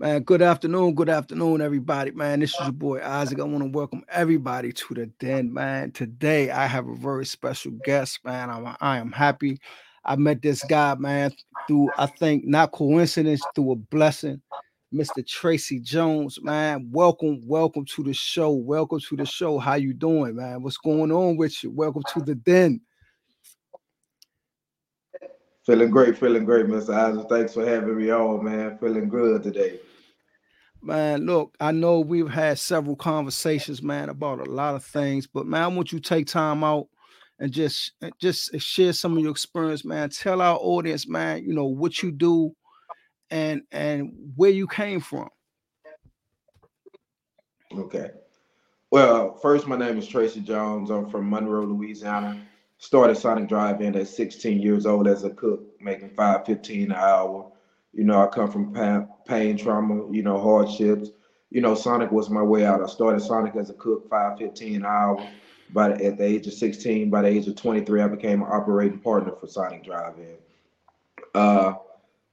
Man, 0.00 0.22
good 0.22 0.42
afternoon, 0.42 0.94
good 0.94 1.08
afternoon, 1.08 1.60
everybody. 1.60 2.12
Man, 2.12 2.38
this 2.38 2.60
is 2.60 2.66
your 2.66 2.72
boy 2.72 3.02
Isaac. 3.02 3.40
I 3.40 3.42
want 3.42 3.64
to 3.64 3.70
welcome 3.76 4.04
everybody 4.08 4.72
to 4.72 4.94
the 4.94 5.06
den, 5.06 5.52
man. 5.52 5.90
Today 5.90 6.52
I 6.52 6.68
have 6.68 6.86
a 6.86 6.94
very 6.94 7.26
special 7.26 7.72
guest, 7.72 8.20
man. 8.24 8.48
I'm 8.48 8.76
I 8.80 8.98
am 8.98 9.10
happy. 9.10 9.60
I 10.04 10.14
met 10.14 10.40
this 10.40 10.62
guy, 10.62 10.94
man, 10.94 11.32
through 11.66 11.90
I 11.98 12.06
think 12.06 12.44
not 12.46 12.70
coincidence, 12.70 13.42
through 13.56 13.72
a 13.72 13.74
blessing. 13.74 14.40
Mr. 14.94 15.26
Tracey 15.26 15.80
Jones, 15.80 16.40
man. 16.40 16.88
Welcome, 16.92 17.42
welcome 17.44 17.84
to 17.86 18.04
the 18.04 18.14
show. 18.14 18.52
Welcome 18.52 19.00
to 19.00 19.16
the 19.16 19.26
show. 19.26 19.58
How 19.58 19.74
you 19.74 19.94
doing, 19.94 20.36
man? 20.36 20.62
What's 20.62 20.78
going 20.78 21.10
on 21.10 21.36
with 21.36 21.64
you? 21.64 21.72
Welcome 21.72 22.04
to 22.14 22.20
the 22.22 22.36
den. 22.36 22.82
Feeling 25.66 25.90
great, 25.90 26.16
feeling 26.16 26.44
great, 26.44 26.66
Mr. 26.66 26.94
Isaac. 26.94 27.28
Thanks 27.28 27.52
for 27.52 27.66
having 27.66 27.98
me 27.98 28.12
on, 28.12 28.44
man. 28.44 28.78
Feeling 28.78 29.08
good 29.08 29.42
today. 29.42 29.80
Man, 30.80 31.26
look, 31.26 31.54
I 31.60 31.72
know 31.72 32.00
we've 32.00 32.30
had 32.30 32.58
several 32.58 32.96
conversations, 32.96 33.82
man, 33.82 34.08
about 34.08 34.46
a 34.46 34.50
lot 34.50 34.74
of 34.74 34.84
things, 34.84 35.26
but 35.26 35.46
man, 35.46 35.62
I 35.62 35.66
want 35.68 35.92
you 35.92 35.98
to 35.98 36.08
take 36.08 36.26
time 36.26 36.62
out 36.62 36.86
and 37.40 37.52
just 37.52 37.92
just 38.20 38.58
share 38.60 38.92
some 38.92 39.16
of 39.16 39.22
your 39.22 39.32
experience, 39.32 39.84
man. 39.84 40.10
Tell 40.10 40.40
our 40.40 40.56
audience, 40.56 41.08
man, 41.08 41.44
you 41.44 41.54
know 41.54 41.66
what 41.66 42.02
you 42.02 42.12
do 42.12 42.54
and 43.30 43.62
and 43.72 44.12
where 44.36 44.50
you 44.50 44.66
came 44.66 45.00
from. 45.00 45.28
Okay. 47.72 48.10
Well, 48.90 49.36
first, 49.42 49.66
my 49.66 49.76
name 49.76 49.98
is 49.98 50.08
Tracey 50.08 50.40
Jones. 50.40 50.90
I'm 50.90 51.10
from 51.10 51.28
Monroe, 51.28 51.66
Louisiana. 51.66 52.40
Started 52.78 53.16
Sonic 53.16 53.48
Drive-In 53.48 53.96
at 53.96 54.08
16 54.08 54.62
years 54.62 54.86
old 54.86 55.06
as 55.08 55.24
a 55.24 55.30
cook, 55.30 55.60
making 55.80 56.10
5.15 56.10 56.84
an 56.84 56.92
hour. 56.92 57.52
You 57.92 58.04
know, 58.04 58.22
I 58.22 58.26
come 58.26 58.50
from 58.50 58.74
pain, 59.26 59.56
trauma, 59.56 60.10
you 60.12 60.22
know, 60.22 60.40
hardships. 60.40 61.10
You 61.50 61.62
know, 61.62 61.74
Sonic 61.74 62.12
was 62.12 62.28
my 62.30 62.42
way 62.42 62.66
out. 62.66 62.82
I 62.82 62.86
started 62.86 63.20
Sonic 63.20 63.56
as 63.56 63.70
a 63.70 63.74
cook, 63.74 64.08
5.15 64.10 64.76
an 64.76 64.84
hour. 64.84 65.26
But 65.72 66.00
at 66.00 66.18
the 66.18 66.24
age 66.24 66.46
of 66.46 66.54
16, 66.54 67.10
by 67.10 67.22
the 67.22 67.28
age 67.28 67.46
of 67.46 67.56
23, 67.56 68.02
I 68.02 68.08
became 68.08 68.42
an 68.42 68.48
operating 68.48 69.00
partner 69.00 69.32
for 69.38 69.46
Sonic 69.46 69.84
Drive-In. 69.84 70.36
Uh, 71.34 71.74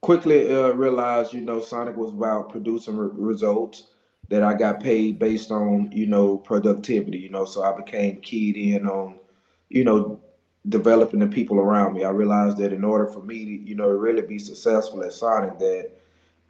quickly 0.00 0.52
uh, 0.52 0.70
realized, 0.70 1.32
you 1.32 1.40
know, 1.40 1.60
Sonic 1.60 1.96
was 1.96 2.12
about 2.12 2.50
producing 2.50 2.96
re- 2.96 3.10
results 3.12 3.88
that 4.28 4.42
I 4.42 4.54
got 4.54 4.82
paid 4.82 5.18
based 5.18 5.50
on, 5.50 5.90
you 5.92 6.06
know, 6.06 6.38
productivity, 6.38 7.18
you 7.18 7.28
know, 7.28 7.44
so 7.44 7.62
I 7.62 7.76
became 7.76 8.20
keyed 8.20 8.56
in 8.56 8.86
on, 8.86 9.18
you 9.68 9.84
know, 9.84 10.20
developing 10.68 11.20
the 11.20 11.26
people 11.26 11.58
around 11.58 11.94
me. 11.94 12.04
I 12.04 12.10
realized 12.10 12.58
that 12.58 12.72
in 12.72 12.84
order 12.84 13.06
for 13.06 13.22
me 13.22 13.44
to, 13.44 13.68
you 13.68 13.74
know, 13.74 13.88
really 13.88 14.22
be 14.22 14.38
successful 14.38 15.02
at 15.04 15.12
Sonic 15.12 15.58
that 15.58 15.90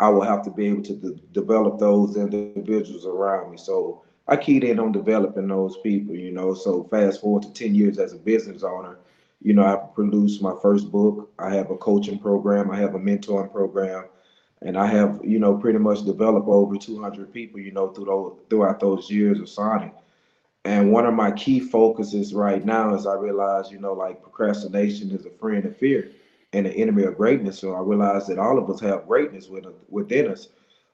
I 0.00 0.08
will 0.08 0.22
have 0.22 0.42
to 0.44 0.50
be 0.50 0.66
able 0.66 0.82
to 0.84 0.94
de- 0.94 1.20
develop 1.32 1.78
those 1.78 2.16
individuals 2.16 3.06
around 3.06 3.50
me. 3.50 3.56
So 3.58 4.02
I 4.28 4.36
keyed 4.36 4.64
in 4.64 4.80
on 4.80 4.92
developing 4.92 5.48
those 5.48 5.76
people, 5.78 6.14
you 6.14 6.32
know. 6.32 6.54
So 6.54 6.84
fast 6.84 7.20
forward 7.20 7.42
to 7.44 7.52
10 7.52 7.74
years 7.74 7.98
as 7.98 8.12
a 8.12 8.18
business 8.18 8.62
owner, 8.62 8.98
you 9.42 9.52
know, 9.54 9.64
I 9.64 9.76
produced 9.94 10.42
my 10.42 10.54
first 10.62 10.90
book. 10.90 11.30
I 11.38 11.54
have 11.54 11.70
a 11.70 11.76
coaching 11.76 12.18
program. 12.18 12.70
I 12.70 12.76
have 12.76 12.94
a 12.94 12.98
mentoring 12.98 13.52
program. 13.52 14.06
And 14.62 14.76
I 14.76 14.86
have, 14.86 15.20
you 15.22 15.38
know, 15.38 15.56
pretty 15.56 15.78
much 15.78 16.04
developed 16.04 16.48
over 16.48 16.76
200 16.76 17.32
people, 17.32 17.60
you 17.60 17.72
know, 17.72 17.88
through 17.88 18.06
those, 18.06 18.38
throughout 18.48 18.80
those 18.80 19.10
years 19.10 19.38
of 19.38 19.48
Sonic. 19.48 19.94
And 20.66 20.90
one 20.90 21.06
of 21.06 21.14
my 21.14 21.30
key 21.30 21.60
focuses 21.60 22.34
right 22.34 22.64
now 22.64 22.92
is 22.96 23.06
I 23.06 23.14
realize, 23.14 23.70
you 23.70 23.78
know, 23.78 23.92
like 23.92 24.20
procrastination 24.20 25.12
is 25.12 25.24
a 25.24 25.30
friend 25.30 25.64
of 25.64 25.76
fear 25.76 26.10
and 26.52 26.66
an 26.66 26.72
enemy 26.72 27.04
of 27.04 27.16
greatness. 27.16 27.60
So 27.60 27.72
I 27.72 27.80
realize 27.80 28.26
that 28.26 28.40
all 28.40 28.58
of 28.58 28.68
us 28.68 28.80
have 28.80 29.06
greatness 29.06 29.48
within 29.88 30.26
us. 30.28 30.48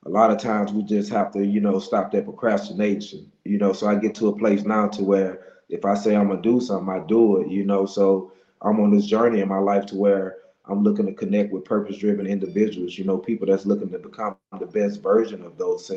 A 0.05 0.11
lot 0.11 0.31
of 0.31 0.37
times 0.39 0.73
we 0.73 0.83
just 0.83 1.11
have 1.11 1.33
to, 1.33 1.47
you 1.47 1.61
know, 1.61 1.79
stop 1.79 2.13
that 2.13 2.27
procrastination. 2.27 3.33
You 3.45 3.57
know, 3.57 3.73
so 3.73 3.87
I 3.87 3.95
get 3.95 4.15
to 4.17 4.29
a 4.29 4.37
place 4.37 4.63
now 4.65 4.89
to 4.89 5.03
where 5.03 5.45
if 5.71 5.87
I 5.87 5.95
say 5.95 6.17
I'm 6.17 6.29
gonna 6.29 6.43
do 6.43 6.61
something, 6.61 6.93
I 6.93 7.07
do 7.07 7.39
it. 7.39 7.49
You 7.49 7.65
know, 7.65 7.87
so 7.87 8.33
I'm 8.61 8.79
on 8.79 8.91
this 8.91 9.07
journey 9.07 9.41
in 9.41 9.49
my 9.49 9.59
life 9.59 9.87
to 9.87 9.97
where 9.97 10.37
I'm 10.67 10.83
looking 10.83 11.07
to 11.07 11.15
connect 11.15 11.51
with 11.51 11.65
purpose-driven 11.65 12.27
individuals. 12.27 12.99
You 12.99 13.05
know, 13.05 13.17
people 13.17 13.47
that's 13.47 13.65
looking 13.65 13.91
to 13.91 13.99
become 13.99 14.37
the 14.61 14.67
best 14.67 15.01
version 15.03 15.43
of 15.45 15.57
those 15.57 15.91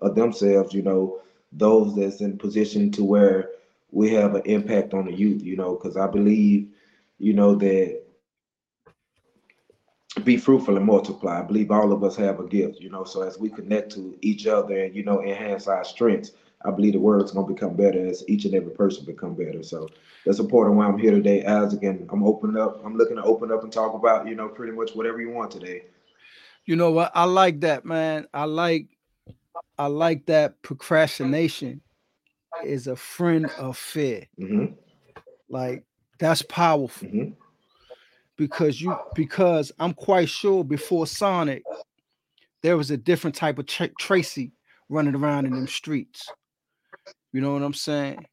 of 0.00 0.14
themselves. 0.14 0.72
You 0.72 0.82
know, 0.82 1.20
those 1.52 1.94
that's 1.96 2.20
in 2.20 2.38
position 2.38 2.90
to 2.92 3.04
where 3.04 3.50
we 3.90 4.10
have 4.10 4.34
an 4.34 4.42
impact 4.44 4.94
on 4.94 5.06
the 5.06 5.12
youth, 5.12 5.42
you 5.42 5.56
know, 5.56 5.74
because 5.74 5.96
I 5.96 6.06
believe, 6.06 6.68
you 7.18 7.32
know, 7.32 7.54
that 7.56 8.02
be 10.24 10.36
fruitful 10.36 10.76
and 10.76 10.86
multiply. 10.86 11.38
I 11.40 11.42
believe 11.42 11.70
all 11.70 11.92
of 11.92 12.02
us 12.02 12.16
have 12.16 12.40
a 12.40 12.46
gift, 12.46 12.80
you 12.80 12.90
know. 12.90 13.04
So 13.04 13.22
as 13.22 13.38
we 13.38 13.48
connect 13.48 13.92
to 13.92 14.16
each 14.22 14.46
other 14.46 14.78
and 14.78 14.94
you 14.94 15.04
know 15.04 15.22
enhance 15.22 15.68
our 15.68 15.84
strengths, 15.84 16.32
I 16.64 16.70
believe 16.70 16.94
the 16.94 17.00
world's 17.00 17.32
gonna 17.32 17.46
become 17.46 17.76
better 17.76 18.04
as 18.06 18.24
each 18.28 18.44
and 18.44 18.54
every 18.54 18.72
person 18.72 19.04
become 19.04 19.34
better. 19.34 19.62
So 19.62 19.88
that's 20.24 20.38
important 20.40 20.76
why 20.76 20.86
I'm 20.86 20.98
here 20.98 21.12
today. 21.12 21.42
As 21.42 21.72
again, 21.74 22.08
I'm 22.10 22.24
opening 22.24 22.60
up. 22.60 22.82
I'm 22.84 22.96
looking 22.96 23.16
to 23.16 23.22
open 23.22 23.52
up 23.52 23.62
and 23.62 23.72
talk 23.72 23.94
about 23.94 24.26
you 24.26 24.34
know 24.34 24.48
pretty 24.48 24.72
much 24.72 24.94
whatever 24.94 25.20
you 25.20 25.30
want 25.30 25.50
today. 25.50 25.84
You 26.66 26.76
know 26.76 26.90
what? 26.90 27.12
I 27.14 27.24
like 27.24 27.60
that, 27.60 27.84
man. 27.84 28.26
I 28.34 28.44
like 28.44 28.88
I 29.78 29.86
like 29.86 30.26
that 30.26 30.60
procrastination 30.62 31.80
is 32.64 32.86
a 32.86 32.96
friend 32.96 33.46
of 33.58 33.76
fear. 33.76 34.26
Mm-hmm. 34.40 34.74
Like 35.48 35.84
that's 36.18 36.42
powerful. 36.42 37.08
Mm-hmm. 37.08 37.32
Because 38.36 38.80
you 38.80 38.96
because 39.14 39.72
I'm 39.78 39.94
quite 39.94 40.28
sure 40.28 40.64
before 40.64 41.06
Sonic, 41.06 41.62
there 42.62 42.76
was 42.76 42.90
a 42.90 42.96
different 42.96 43.36
type 43.36 43.58
of 43.58 43.66
Tr- 43.66 43.84
Tracey 43.98 44.52
running 44.88 45.14
around 45.14 45.46
in 45.46 45.52
them 45.52 45.66
streets. 45.66 46.28
You 47.32 47.40
know 47.40 47.52
what 47.52 47.62
I'm 47.62 47.74
saying? 47.74 48.24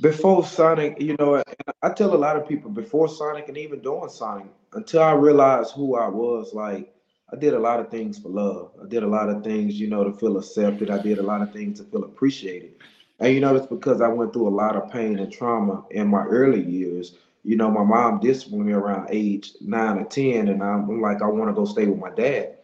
Before 0.00 0.44
Sonic, 0.44 1.00
you 1.00 1.16
know, 1.18 1.42
I 1.82 1.90
tell 1.90 2.14
a 2.14 2.16
lot 2.16 2.36
of 2.36 2.46
people 2.46 2.70
before 2.70 3.08
Sonic 3.08 3.48
and 3.48 3.56
even 3.56 3.80
during 3.80 4.10
Sonic, 4.10 4.48
until 4.74 5.02
I 5.02 5.12
realized 5.12 5.72
who 5.72 5.96
I 5.96 6.08
was, 6.08 6.52
like 6.52 6.92
I 7.32 7.34
did 7.34 7.54
a 7.54 7.58
lot 7.58 7.80
of 7.80 7.90
things 7.90 8.18
for 8.18 8.28
love. 8.28 8.70
I 8.80 8.86
did 8.86 9.02
a 9.02 9.08
lot 9.08 9.28
of 9.28 9.42
things, 9.42 9.80
you 9.80 9.88
know, 9.88 10.04
to 10.04 10.12
feel 10.12 10.38
accepted. 10.38 10.90
I 10.90 11.02
did 11.02 11.18
a 11.18 11.24
lot 11.24 11.42
of 11.42 11.52
things 11.52 11.80
to 11.80 11.84
feel 11.86 12.04
appreciated. 12.04 12.74
And 13.18 13.34
you 13.34 13.40
know, 13.40 13.56
it's 13.56 13.66
because 13.66 14.00
I 14.00 14.06
went 14.06 14.32
through 14.32 14.46
a 14.46 14.50
lot 14.50 14.76
of 14.76 14.92
pain 14.92 15.18
and 15.18 15.32
trauma 15.32 15.84
in 15.90 16.06
my 16.06 16.22
early 16.24 16.62
years. 16.62 17.16
You 17.42 17.56
know, 17.56 17.68
my 17.68 17.82
mom 17.82 18.20
disciplined 18.20 18.66
me 18.66 18.74
around 18.74 19.08
age 19.10 19.54
nine 19.60 19.98
or 19.98 20.04
ten, 20.04 20.48
and 20.48 20.62
I'm 20.62 21.00
like, 21.00 21.20
I 21.20 21.26
want 21.26 21.50
to 21.50 21.54
go 21.54 21.64
stay 21.64 21.86
with 21.86 21.98
my 21.98 22.10
dad. 22.10 22.58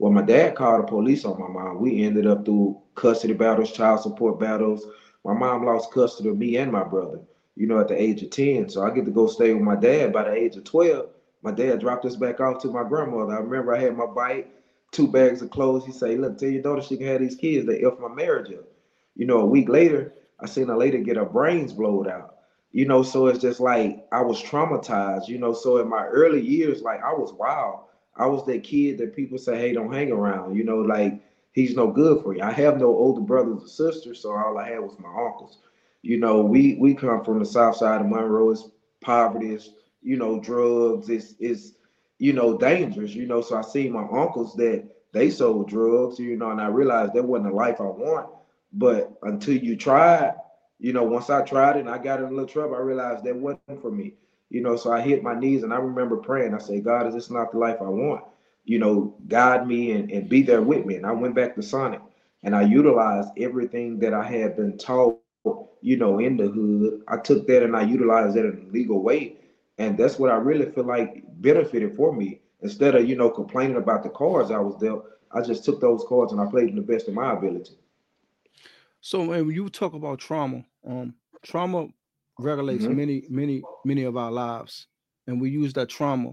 Well, 0.00 0.10
my 0.10 0.22
dad 0.22 0.56
called 0.56 0.82
the 0.82 0.88
police 0.88 1.24
on 1.24 1.38
my 1.38 1.46
mom. 1.48 1.78
We 1.78 2.02
ended 2.02 2.26
up 2.26 2.44
through 2.44 2.80
custody 2.96 3.34
battles, 3.34 3.70
child 3.70 4.00
support 4.00 4.40
battles. 4.40 4.86
My 5.24 5.34
mom 5.34 5.64
lost 5.64 5.92
custody 5.92 6.30
of 6.30 6.38
me 6.38 6.56
and 6.56 6.72
my 6.72 6.82
brother, 6.82 7.20
you 7.54 7.68
know, 7.68 7.78
at 7.78 7.86
the 7.86 8.00
age 8.00 8.22
of 8.22 8.30
10. 8.30 8.70
So 8.70 8.82
I 8.82 8.90
get 8.90 9.04
to 9.04 9.12
go 9.12 9.28
stay 9.28 9.52
with 9.52 9.62
my 9.62 9.76
dad 9.76 10.12
by 10.12 10.24
the 10.24 10.32
age 10.32 10.56
of 10.56 10.64
12 10.64 11.10
my 11.42 11.50
dad 11.52 11.80
dropped 11.80 12.04
us 12.04 12.16
back 12.16 12.40
off 12.40 12.62
to 12.62 12.68
my 12.68 12.84
grandmother. 12.84 13.32
I 13.32 13.40
remember 13.40 13.74
I 13.74 13.80
had 13.80 13.96
my 13.96 14.06
bike, 14.06 14.52
two 14.92 15.08
bags 15.08 15.42
of 15.42 15.50
clothes. 15.50 15.86
He 15.86 15.92
said, 15.92 16.18
Look, 16.18 16.38
tell 16.38 16.50
your 16.50 16.62
daughter 16.62 16.82
she 16.82 16.96
can 16.96 17.06
have 17.06 17.20
these 17.20 17.36
kids. 17.36 17.66
They 17.66 17.84
F 17.84 17.98
my 17.98 18.08
marriage 18.08 18.52
up. 18.52 18.64
You 19.16 19.26
know, 19.26 19.40
a 19.40 19.46
week 19.46 19.68
later, 19.68 20.14
I 20.40 20.46
seen 20.46 20.70
a 20.70 20.76
lady 20.76 21.02
get 21.02 21.16
her 21.16 21.24
brains 21.24 21.72
blowed 21.72 22.08
out. 22.08 22.36
You 22.72 22.86
know, 22.86 23.02
so 23.02 23.26
it's 23.26 23.40
just 23.40 23.58
like 23.60 24.06
I 24.12 24.22
was 24.22 24.42
traumatized, 24.42 25.28
you 25.28 25.38
know. 25.38 25.52
So 25.52 25.78
in 25.78 25.88
my 25.88 26.06
early 26.06 26.40
years, 26.40 26.82
like 26.82 27.02
I 27.02 27.12
was 27.12 27.32
wild. 27.32 27.80
I 28.16 28.26
was 28.26 28.44
that 28.46 28.64
kid 28.64 28.98
that 28.98 29.16
people 29.16 29.38
say, 29.38 29.58
hey, 29.58 29.72
don't 29.72 29.92
hang 29.92 30.12
around, 30.12 30.56
you 30.56 30.64
know, 30.64 30.78
like 30.78 31.22
he's 31.52 31.74
no 31.74 31.90
good 31.90 32.22
for 32.22 32.34
you. 32.34 32.42
I 32.42 32.52
have 32.52 32.78
no 32.78 32.88
older 32.88 33.20
brothers 33.20 33.62
or 33.62 33.66
sisters, 33.68 34.20
so 34.20 34.32
all 34.32 34.58
I 34.58 34.68
had 34.68 34.80
was 34.80 34.98
my 34.98 35.08
uncles. 35.08 35.58
You 36.02 36.18
know, 36.18 36.40
we 36.40 36.76
we 36.78 36.94
come 36.94 37.24
from 37.24 37.38
the 37.38 37.46
south 37.46 37.76
side 37.76 38.00
of 38.00 38.08
Monroe, 38.08 38.50
it's 38.50 38.68
poverty, 39.00 39.54
it's 39.54 39.70
you 40.02 40.16
know, 40.16 40.40
drugs 40.40 41.08
is 41.08 41.34
is 41.38 41.74
you 42.18 42.32
know 42.32 42.56
dangerous. 42.58 43.14
You 43.14 43.26
know, 43.26 43.40
so 43.40 43.56
I 43.56 43.62
see 43.62 43.88
my 43.88 44.06
uncles 44.12 44.54
that 44.56 44.88
they 45.12 45.30
sold 45.30 45.68
drugs. 45.68 46.18
You 46.18 46.36
know, 46.36 46.50
and 46.50 46.60
I 46.60 46.66
realized 46.68 47.14
that 47.14 47.24
wasn't 47.24 47.50
the 47.50 47.56
life 47.56 47.80
I 47.80 47.84
want. 47.84 48.28
But 48.72 49.12
until 49.22 49.56
you 49.56 49.76
try 49.76 50.32
you 50.80 50.94
know, 50.94 51.04
once 51.04 51.28
I 51.28 51.42
tried 51.42 51.76
it 51.76 51.80
and 51.80 51.90
I 51.90 51.98
got 51.98 52.20
in 52.20 52.26
a 52.26 52.30
little 52.30 52.46
trouble, 52.46 52.74
I 52.74 52.78
realized 52.80 53.24
that 53.24 53.36
wasn't 53.36 53.82
for 53.82 53.90
me. 53.90 54.14
You 54.48 54.62
know, 54.62 54.76
so 54.76 54.92
I 54.92 55.00
hit 55.00 55.22
my 55.22 55.38
knees 55.38 55.62
and 55.62 55.72
I 55.72 55.76
remember 55.76 56.16
praying. 56.16 56.54
I 56.54 56.58
said, 56.58 56.82
God, 56.82 57.06
is 57.06 57.14
this 57.14 57.30
not 57.30 57.52
the 57.52 57.58
life 57.58 57.76
I 57.80 57.88
want? 57.88 58.24
You 58.64 58.78
know, 58.78 59.14
guide 59.28 59.66
me 59.66 59.92
and, 59.92 60.10
and 60.10 60.28
be 60.28 60.42
there 60.42 60.62
with 60.62 60.86
me. 60.86 60.96
And 60.96 61.06
I 61.06 61.12
went 61.12 61.34
back 61.34 61.54
to 61.54 61.62
Sonic 61.62 62.00
and 62.42 62.56
I 62.56 62.62
utilized 62.62 63.28
everything 63.36 63.98
that 64.00 64.14
I 64.14 64.24
had 64.24 64.56
been 64.56 64.78
taught, 64.78 65.18
you 65.82 65.96
know, 65.96 66.18
in 66.18 66.36
the 66.36 66.48
hood. 66.48 67.02
I 67.06 67.18
took 67.18 67.46
that 67.46 67.62
and 67.62 67.76
I 67.76 67.82
utilized 67.82 68.36
it 68.36 68.46
in 68.46 68.66
a 68.68 68.72
legal 68.72 69.02
way 69.02 69.36
and 69.80 69.96
that's 69.98 70.18
what 70.18 70.30
I 70.30 70.36
really 70.36 70.70
feel 70.70 70.84
like 70.84 71.24
benefited 71.40 71.96
for 71.96 72.14
me. 72.14 72.40
Instead 72.60 72.94
of, 72.94 73.08
you 73.08 73.16
know, 73.16 73.30
complaining 73.30 73.76
about 73.76 74.02
the 74.02 74.10
cards 74.10 74.50
I 74.50 74.58
was 74.58 74.76
dealt, 74.76 75.06
I 75.32 75.40
just 75.40 75.64
took 75.64 75.80
those 75.80 76.04
cards 76.06 76.32
and 76.32 76.40
I 76.40 76.46
played 76.46 76.68
them 76.68 76.76
the 76.76 76.82
best 76.82 77.08
of 77.08 77.14
my 77.14 77.32
ability. 77.32 77.74
So 79.00 79.24
when 79.24 79.50
you 79.50 79.70
talk 79.70 79.94
about 79.94 80.18
trauma, 80.18 80.62
um, 80.86 81.14
trauma 81.42 81.88
regulates 82.38 82.84
mm-hmm. 82.84 82.96
many, 82.96 83.24
many, 83.30 83.62
many 83.86 84.04
of 84.04 84.16
our 84.18 84.30
lives. 84.30 84.86
And 85.26 85.40
we 85.40 85.48
use 85.50 85.72
that 85.72 85.88
trauma 85.88 86.32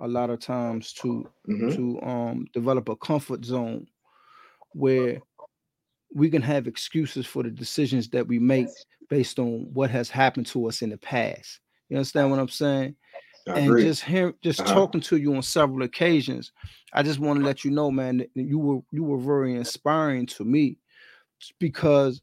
a 0.00 0.08
lot 0.08 0.30
of 0.30 0.40
times 0.40 0.92
to 0.94 1.28
mm-hmm. 1.48 1.70
to 1.76 2.02
um 2.02 2.46
develop 2.52 2.88
a 2.88 2.96
comfort 2.96 3.44
zone. 3.44 3.86
where 4.74 5.20
we 6.14 6.30
can 6.30 6.42
have 6.42 6.66
excuses 6.66 7.26
for 7.26 7.42
the 7.42 7.50
decisions 7.50 8.08
that 8.08 8.26
we 8.26 8.38
make 8.38 8.68
based 9.08 9.38
on 9.38 9.68
what 9.72 9.90
has 9.90 10.10
happened 10.10 10.46
to 10.46 10.66
us 10.66 10.82
in 10.82 10.90
the 10.90 10.98
past. 10.98 11.60
You 11.92 11.98
understand 11.98 12.30
what 12.30 12.40
I'm 12.40 12.48
saying? 12.48 12.96
I 13.46 13.58
and 13.58 13.66
agree. 13.66 13.82
just 13.82 14.02
hear 14.02 14.32
just 14.40 14.62
uh-huh. 14.62 14.72
talking 14.72 15.02
to 15.02 15.18
you 15.18 15.36
on 15.36 15.42
several 15.42 15.82
occasions, 15.82 16.50
I 16.94 17.02
just 17.02 17.18
want 17.18 17.38
to 17.38 17.44
let 17.44 17.66
you 17.66 17.70
know, 17.70 17.90
man, 17.90 18.16
that 18.16 18.28
you 18.34 18.58
were 18.58 18.80
you 18.92 19.04
were 19.04 19.18
very 19.18 19.54
inspiring 19.54 20.24
to 20.26 20.44
me 20.44 20.78
because 21.58 22.22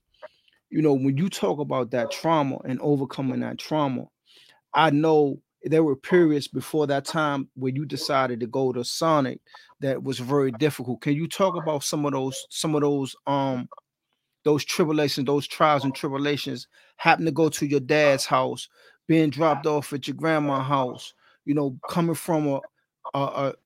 you 0.71 0.81
know 0.81 0.93
when 0.93 1.17
you 1.17 1.29
talk 1.29 1.59
about 1.59 1.91
that 1.91 2.09
trauma 2.09 2.57
and 2.65 2.81
overcoming 2.81 3.41
that 3.41 3.59
trauma, 3.59 4.05
I 4.73 4.89
know 4.89 5.39
there 5.61 5.83
were 5.83 5.95
periods 5.95 6.47
before 6.47 6.87
that 6.87 7.05
time 7.05 7.47
where 7.53 7.71
you 7.71 7.85
decided 7.85 8.39
to 8.39 8.47
go 8.47 8.73
to 8.73 8.83
Sonic 8.83 9.39
that 9.81 10.01
was 10.01 10.17
very 10.17 10.51
difficult. 10.53 11.01
Can 11.01 11.13
you 11.13 11.27
talk 11.27 11.55
about 11.55 11.83
some 11.83 12.07
of 12.07 12.13
those 12.13 12.43
some 12.49 12.73
of 12.73 12.81
those 12.81 13.15
um 13.27 13.69
those 14.45 14.65
tribulations, 14.65 15.27
those 15.27 15.47
trials 15.47 15.83
and 15.83 15.93
tribulations, 15.93 16.67
happen 16.97 17.25
to 17.25 17.31
go 17.31 17.49
to 17.49 17.67
your 17.67 17.81
dad's 17.81 18.25
house, 18.25 18.67
being 19.09 19.31
dropped 19.31 19.65
off 19.65 19.91
at 19.91 20.07
your 20.07 20.15
grandma's 20.15 20.65
house, 20.65 21.13
you 21.43 21.55
know, 21.55 21.77
coming 21.89 22.15
from 22.15 22.47
a 22.47 22.61
a, 23.15 23.19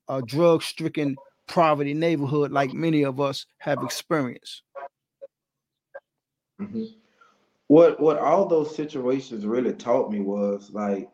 a, 0.08 0.16
a 0.16 0.22
drug-stricken 0.22 1.16
poverty 1.46 1.92
neighborhood 1.92 2.50
like 2.50 2.72
many 2.72 3.02
of 3.02 3.20
us 3.20 3.44
have 3.58 3.82
experienced. 3.82 4.62
Mm-hmm. 6.58 6.84
What 7.66 8.00
what 8.00 8.18
all 8.18 8.46
those 8.46 8.74
situations 8.74 9.44
really 9.44 9.74
taught 9.74 10.10
me 10.10 10.20
was 10.20 10.70
like, 10.72 11.10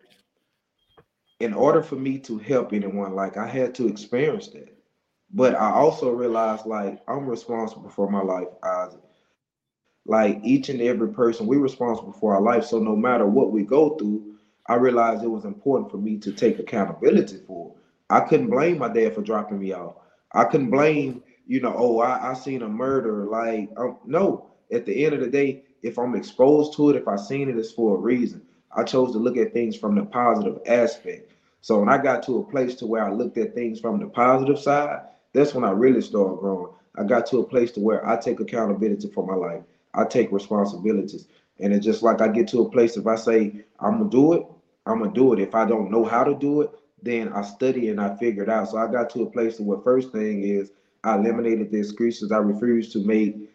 in 1.41 1.53
order 1.53 1.83
for 1.83 1.97
me 1.97 2.19
to 2.21 2.39
help 2.39 2.73
anyone, 2.73 3.15
like 3.15 3.37
I 3.37 3.49
had 3.49 3.75
to 3.77 3.89
experience 3.89 4.49
that. 4.49 4.77
But 5.33 5.57
I 5.57 5.71
also 5.71 6.11
realized 6.11 6.67
like 6.67 7.01
I'm 7.09 7.27
responsible 7.27 7.91
for 7.91 8.09
my 8.09 8.23
life, 8.23 8.49
Isaac 8.63 9.01
like 10.07 10.41
each 10.43 10.69
and 10.69 10.81
every 10.81 11.09
person, 11.09 11.47
we're 11.47 11.59
responsible 11.61 12.13
for 12.13 12.35
our 12.35 12.41
life. 12.41 12.65
So 12.65 12.79
no 12.79 12.97
matter 12.97 13.27
what 13.27 13.53
we 13.53 13.63
go 13.63 13.97
through, 13.97 14.37
I 14.67 14.75
realized 14.75 15.23
it 15.23 15.29
was 15.29 15.45
important 15.45 15.91
for 15.91 15.99
me 15.99 16.17
to 16.19 16.33
take 16.33 16.59
accountability 16.59 17.39
for. 17.47 17.75
I 18.09 18.21
couldn't 18.21 18.51
blame 18.51 18.79
my 18.79 18.89
dad 18.89 19.15
for 19.15 19.23
dropping 19.23 19.59
me 19.59 19.73
off. 19.73 19.97
I 20.33 20.45
couldn't 20.45 20.71
blame, 20.71 21.23
you 21.47 21.61
know, 21.61 21.75
oh, 21.77 22.01
I, 22.01 22.31
I 22.31 22.35
seen 22.35 22.63
a 22.63 22.69
murder. 22.69 23.27
Like, 23.27 23.71
um, 23.77 23.99
no. 24.05 24.47
At 24.73 24.87
the 24.87 25.05
end 25.05 25.15
of 25.15 25.21
the 25.21 25.29
day, 25.29 25.65
if 25.83 25.99
I'm 25.99 26.15
exposed 26.15 26.75
to 26.75 26.91
it, 26.91 26.97
if 26.97 27.09
I 27.09 27.17
seen 27.17 27.49
it, 27.49 27.59
it's 27.59 27.73
for 27.73 27.97
a 27.97 28.01
reason. 28.01 28.43
I 28.77 28.85
chose 28.85 29.13
to 29.13 29.19
look 29.19 29.37
at 29.37 29.53
things 29.53 29.77
from 29.77 29.97
the 29.97 30.05
positive 30.05 30.61
aspect. 30.67 31.33
So 31.61 31.79
when 31.79 31.89
I 31.89 31.99
got 31.99 32.23
to 32.25 32.39
a 32.39 32.51
place 32.51 32.75
to 32.77 32.87
where 32.87 33.05
I 33.05 33.13
looked 33.13 33.37
at 33.39 33.55
things 33.55 33.81
from 33.81 33.99
the 33.99 34.07
positive 34.07 34.59
side, 34.59 35.01
that's 35.33 35.55
when 35.55 35.65
I 35.65 35.71
really 35.71 36.01
started 36.01 36.39
growing. 36.39 36.73
I 36.97 37.05
got 37.05 37.27
to 37.27 37.39
a 37.39 37.45
place 37.45 37.73
to 37.73 37.81
where 37.81 38.09
I 38.09 38.17
take 38.17 38.41
accountability 38.41 39.11
for 39.11 39.27
my 39.27 39.35
life. 39.35 39.63
I 39.95 40.05
take 40.05 40.33
responsibilities. 40.33 41.27
And 41.59 41.73
it's 41.73 41.85
just 41.85 42.03
like 42.03 42.21
I 42.21 42.29
get 42.29 42.49
to 42.49 42.63
a 42.63 42.71
place, 42.71 42.97
if 42.97 43.07
I 43.07 43.17
say 43.17 43.65
I'm 43.81 43.99
gonna 43.99 44.11
do 44.11 44.33
it, 44.35 44.47
I'm 44.87 45.01
gonna 45.01 45.13
do 45.13 45.33
it. 45.33 45.41
If 45.41 45.55
I 45.55 45.67
don't 45.67 45.91
know 45.91 46.05
how 46.05 46.25
to 46.25 46.35
do 46.35 46.63
it, 46.63 46.71
then 47.03 47.33
I 47.33 47.43
study 47.43 47.89
and 47.89 48.01
I 48.01 48.17
figure 48.17 48.43
it 48.43 48.49
out. 48.49 48.69
So 48.69 48.79
I 48.79 48.91
got 48.91 49.11
to 49.11 49.23
a 49.23 49.31
place 49.31 49.61
where 49.61 49.79
first 49.81 50.13
thing 50.13 50.43
is 50.43 50.73
I 51.05 51.17
eliminated 51.17 51.71
the 51.71 51.79
excuses. 51.79 52.33
I 52.33 52.39
refused 52.39 52.93
to 52.93 53.05
make 53.05 53.51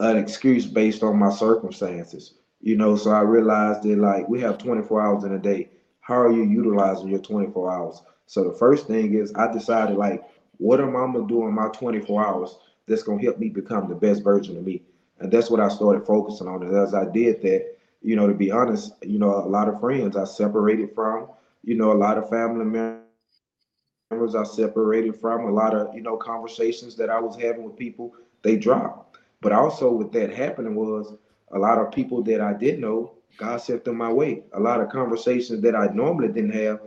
an 0.00 0.16
excuse 0.16 0.66
based 0.66 1.02
on 1.02 1.18
my 1.18 1.30
circumstances. 1.30 2.34
You 2.60 2.76
know, 2.76 2.96
so 2.96 3.10
I 3.10 3.20
realized 3.22 3.82
that 3.82 3.98
like 3.98 4.28
we 4.28 4.40
have 4.40 4.58
24 4.58 5.02
hours 5.02 5.24
in 5.24 5.32
a 5.32 5.38
day. 5.38 5.70
How 6.00 6.20
are 6.20 6.32
you 6.32 6.44
utilizing 6.44 7.08
your 7.08 7.20
24 7.20 7.72
hours? 7.72 8.02
So 8.26 8.44
the 8.44 8.56
first 8.56 8.86
thing 8.86 9.14
is 9.14 9.32
I 9.34 9.52
decided 9.52 9.96
like, 9.96 10.22
what 10.58 10.80
am 10.80 10.96
I 10.96 11.00
gonna 11.12 11.26
do 11.26 11.46
in 11.46 11.54
my 11.54 11.68
24 11.68 12.24
hours 12.24 12.58
that's 12.86 13.02
gonna 13.02 13.22
help 13.22 13.38
me 13.38 13.48
become 13.48 13.88
the 13.88 13.94
best 13.94 14.22
version 14.22 14.56
of 14.56 14.64
me? 14.64 14.82
And 15.22 15.30
that's 15.30 15.50
what 15.50 15.60
I 15.60 15.68
started 15.68 16.04
focusing 16.04 16.48
on. 16.48 16.64
And 16.64 16.76
as 16.76 16.94
I 16.94 17.04
did 17.04 17.42
that, 17.42 17.76
you 18.02 18.16
know, 18.16 18.26
to 18.26 18.34
be 18.34 18.50
honest, 18.50 18.94
you 19.02 19.20
know, 19.20 19.36
a 19.36 19.46
lot 19.46 19.68
of 19.68 19.78
friends 19.78 20.16
I 20.16 20.24
separated 20.24 20.92
from, 20.96 21.28
you 21.62 21.76
know, 21.76 21.92
a 21.92 21.94
lot 21.94 22.18
of 22.18 22.28
family 22.28 22.64
members 22.64 24.34
I 24.34 24.42
separated 24.42 25.20
from, 25.20 25.46
a 25.46 25.50
lot 25.50 25.76
of, 25.76 25.94
you 25.94 26.02
know, 26.02 26.16
conversations 26.16 26.96
that 26.96 27.08
I 27.08 27.20
was 27.20 27.40
having 27.40 27.62
with 27.62 27.76
people, 27.76 28.14
they 28.42 28.56
dropped. 28.56 29.16
But 29.40 29.52
also 29.52 29.92
with 29.92 30.10
that 30.12 30.34
happening 30.34 30.74
was 30.74 31.14
a 31.52 31.58
lot 31.58 31.78
of 31.78 31.92
people 31.92 32.24
that 32.24 32.40
I 32.40 32.52
did 32.52 32.80
know, 32.80 33.12
God 33.36 33.58
sent 33.58 33.84
them 33.84 33.98
my 33.98 34.12
way. 34.12 34.42
A 34.54 34.60
lot 34.60 34.80
of 34.80 34.88
conversations 34.90 35.62
that 35.62 35.76
I 35.76 35.86
normally 35.94 36.28
didn't 36.32 36.54
have, 36.54 36.80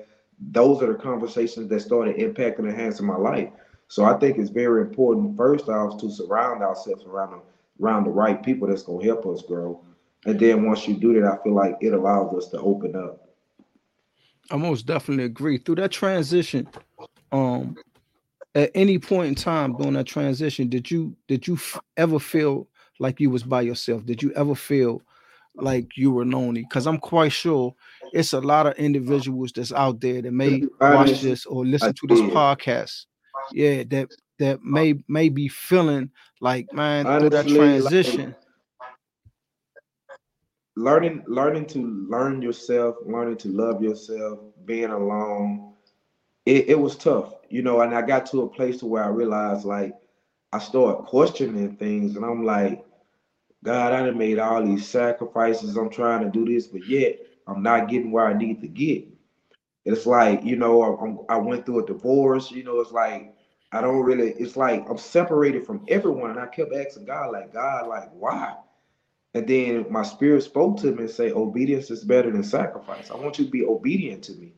those 0.52 0.84
are 0.84 0.92
the 0.92 1.00
conversations 1.00 1.70
that 1.70 1.80
started 1.80 2.18
impacting 2.18 2.60
and 2.60 2.70
enhancing 2.70 3.06
my 3.08 3.16
life. 3.16 3.50
So 3.88 4.04
I 4.04 4.18
think 4.20 4.38
it's 4.38 4.50
very 4.50 4.82
important, 4.82 5.38
first 5.38 5.70
off, 5.70 6.02
to 6.02 6.12
surround 6.12 6.62
ourselves 6.62 7.06
around 7.06 7.32
them 7.32 7.42
around 7.82 8.06
the 8.06 8.10
right 8.12 8.42
people 8.42 8.68
that's 8.68 8.84
gonna 8.84 9.04
help 9.04 9.26
us 9.26 9.42
grow. 9.42 9.84
And 10.26 10.40
then 10.40 10.66
once 10.66 10.88
you 10.88 10.96
do 10.96 11.14
that, 11.22 11.40
I 11.40 11.44
feel 11.44 11.54
like 11.54 11.78
it 11.82 11.94
allows 11.94 12.34
us 12.34 12.50
to 12.50 12.60
open 12.60 12.96
up. 12.96 13.30
I 14.52 14.58
most 14.58 14.86
definitely 14.86 15.26
agree. 15.26 15.58
Through 15.58 15.76
that 15.76 15.92
transition, 15.92 16.68
um, 17.32 17.76
at 18.54 18.72
any 18.74 18.98
point 18.98 19.28
in 19.28 19.36
time 19.36 19.76
during 19.76 19.94
that 19.94 20.08
transition, 20.08 20.70
did 20.70 20.90
you 20.90 21.16
did 21.28 21.48
you 21.48 21.56
f- 21.56 21.80
ever 21.98 22.20
feel 22.20 22.68
like 23.00 23.20
you 23.20 23.30
was 23.30 23.44
by 23.44 23.62
yourself? 23.62 24.06
Did 24.06 24.24
you 24.24 24.32
ever 24.34 24.56
feel 24.56 25.02
like 25.56 25.98
you 25.98 26.12
were 26.12 26.26
lonely? 26.26 26.62
Because 26.62 26.88
I'm 26.88 27.00
quite 27.00 27.32
sure 27.32 27.76
it's 28.14 28.34
a 28.34 28.40
lot 28.40 28.68
of 28.68 28.76
individuals 28.76 29.52
that's 29.52 29.74
out 29.74 30.00
there 30.00 30.22
that 30.22 30.32
may 30.32 30.64
watch 30.80 31.22
this 31.22 31.46
or 31.46 31.66
listen 31.66 31.94
to 31.94 32.08
this 32.08 32.22
podcast. 32.22 33.06
Yeah, 33.52 33.84
that 33.90 34.10
that 34.40 34.58
uh, 34.58 34.64
may 34.64 34.96
may 35.08 35.30
be 35.30 35.48
feeling 35.48 36.10
like 36.42 36.72
man 36.74 37.06
Honestly, 37.08 37.30
through 37.30 37.38
that 37.38 37.48
transition. 37.48 38.26
Like, 38.28 38.36
learning 40.76 41.24
learning 41.28 41.66
to 41.68 41.80
learn 42.10 42.42
yourself, 42.42 42.96
learning 43.06 43.38
to 43.38 43.50
love 43.50 43.82
yourself, 43.82 44.40
being 44.66 44.92
alone, 44.92 45.74
it, 46.46 46.70
it 46.70 46.80
was 46.80 46.96
tough, 46.96 47.34
you 47.50 47.62
know, 47.62 47.82
and 47.82 47.96
I 47.96 48.02
got 48.02 48.26
to 48.28 48.42
a 48.42 48.50
place 48.50 48.78
to 48.80 48.86
where 48.86 49.04
I 49.04 49.08
realized 49.08 49.66
like 49.66 49.94
I 50.54 50.60
started 50.60 51.06
questioning 51.06 51.76
things 51.76 52.16
and 52.16 52.26
I'm 52.26 52.46
like, 52.46 52.84
God, 53.64 53.94
I 53.94 54.06
done 54.06 54.18
made 54.18 54.38
all 54.38 54.64
these 54.64 54.88
sacrifices. 54.88 55.76
I'm 55.76 55.90
trying 55.90 56.24
to 56.24 56.30
do 56.30 56.46
this, 56.46 56.68
but 56.68 56.86
yet 56.88 57.20
I'm 57.48 57.64
not 57.64 57.90
getting 57.90 58.12
where 58.12 58.28
I 58.28 58.34
need 58.34 58.62
to 58.62 58.68
get. 58.68 59.06
It's 59.86 60.06
like, 60.06 60.44
you 60.44 60.56
know, 60.56 61.26
I, 61.30 61.36
I 61.36 61.38
went 61.38 61.66
through 61.66 61.84
a 61.84 61.86
divorce, 61.86 62.52
you 62.52 62.64
know, 62.64 62.80
it's 62.80 62.92
like 62.92 63.35
I 63.72 63.82
don't 63.82 64.04
really, 64.04 64.32
it's 64.32 64.56
like 64.56 64.86
I'm 64.90 64.98
separated 64.98 65.66
from 65.66 65.86
everyone. 65.88 66.32
And 66.32 66.40
I 66.40 66.48
kept 66.48 66.74
asking 66.74 67.06
God, 67.06 67.32
like, 67.32 67.54
God, 67.54 67.88
like, 67.88 68.10
why? 68.14 68.56
And 69.34 69.46
then 69.48 69.86
my 69.90 70.04
spirit 70.04 70.44
spoke 70.44 70.78
to 70.80 70.94
me 70.94 71.04
and 71.04 71.10
say, 71.10 71.32
obedience 71.32 71.92
is 71.92 72.06
better 72.06 72.32
than 72.32 72.44
sacrifice. 72.44 73.12
I 73.12 73.16
want 73.16 73.38
you 73.38 73.46
to 73.46 73.52
be 73.52 73.66
obedient 73.66 74.24
to 74.26 74.34
me. 74.34 74.54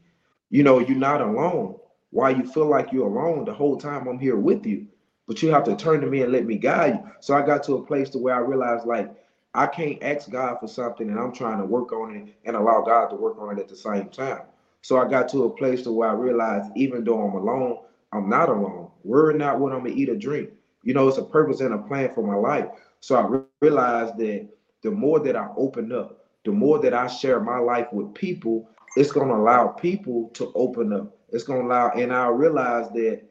You 0.52 0.64
know, 0.64 0.80
you're 0.80 0.98
not 0.98 1.22
alone. 1.22 1.78
Why 2.12 2.30
you 2.30 2.46
feel 2.48 2.68
like 2.68 2.92
you're 2.92 3.08
alone 3.08 3.46
the 3.46 3.54
whole 3.54 3.78
time 3.78 4.08
I'm 4.08 4.20
here 4.20 4.38
with 4.38 4.66
you. 4.66 4.88
But 5.28 5.42
you 5.42 5.50
have 5.52 5.64
to 5.66 5.76
turn 5.76 6.02
to 6.02 6.08
me 6.08 6.22
and 6.22 6.32
let 6.32 6.46
me 6.46 6.58
guide 6.58 7.02
you. 7.04 7.12
So 7.22 7.34
I 7.34 7.42
got 7.42 7.64
to 7.64 7.74
a 7.76 7.86
place 7.86 8.12
to 8.12 8.20
where 8.20 8.36
I 8.36 8.40
realized 8.40 8.86
like 8.86 9.12
I 9.54 9.66
can't 9.66 10.02
ask 10.04 10.30
God 10.30 10.58
for 10.60 10.68
something 10.68 11.10
and 11.10 11.20
I'm 11.20 11.34
trying 11.34 11.58
to 11.58 11.66
work 11.66 11.92
on 11.92 12.16
it 12.16 12.36
and 12.46 12.56
allow 12.56 12.82
God 12.82 13.08
to 13.08 13.16
work 13.16 13.40
on 13.40 13.58
it 13.58 13.60
at 13.60 13.68
the 13.68 13.76
same 13.76 14.10
time. 14.10 14.44
So 14.84 15.00
I 15.00 15.10
got 15.10 15.28
to 15.30 15.46
a 15.46 15.50
place 15.50 15.82
to 15.84 15.92
where 15.92 16.10
I 16.10 16.14
realized 16.14 16.72
even 16.76 17.04
though 17.04 17.20
I'm 17.22 17.34
alone, 17.34 17.80
I'm 18.14 18.30
not 18.30 18.50
alone. 18.50 18.90
Worry 19.04 19.36
not 19.38 19.60
what 19.60 19.74
I'm 19.74 19.80
gonna 19.84 19.96
eat 19.96 20.10
or 20.10 20.16
drink. 20.16 20.50
You 20.84 20.94
know, 20.94 21.08
it's 21.08 21.18
a 21.18 21.26
purpose 21.26 21.62
and 21.62 21.74
a 21.74 21.80
plan 21.80 22.10
for 22.14 22.26
my 22.26 22.36
life. 22.36 22.68
So 23.00 23.16
I 23.16 23.28
re- 23.28 23.42
realized 23.62 24.18
that 24.18 24.48
the 24.82 24.92
more 24.92 25.20
that 25.20 25.36
I 25.36 25.48
open 25.58 25.92
up, 25.92 26.26
the 26.46 26.52
more 26.52 26.80
that 26.80 26.94
I 26.94 27.08
share 27.08 27.40
my 27.40 27.60
life 27.60 27.88
with 27.92 28.14
people, 28.14 28.70
it's 28.96 29.12
gonna 29.12 29.36
allow 29.36 29.68
people 29.70 30.30
to 30.36 30.52
open 30.56 30.94
up. 30.94 31.18
It's 31.30 31.44
gonna 31.44 31.66
allow, 31.66 31.92
and 31.92 32.14
I 32.14 32.28
realize 32.28 32.90
that, 32.92 33.22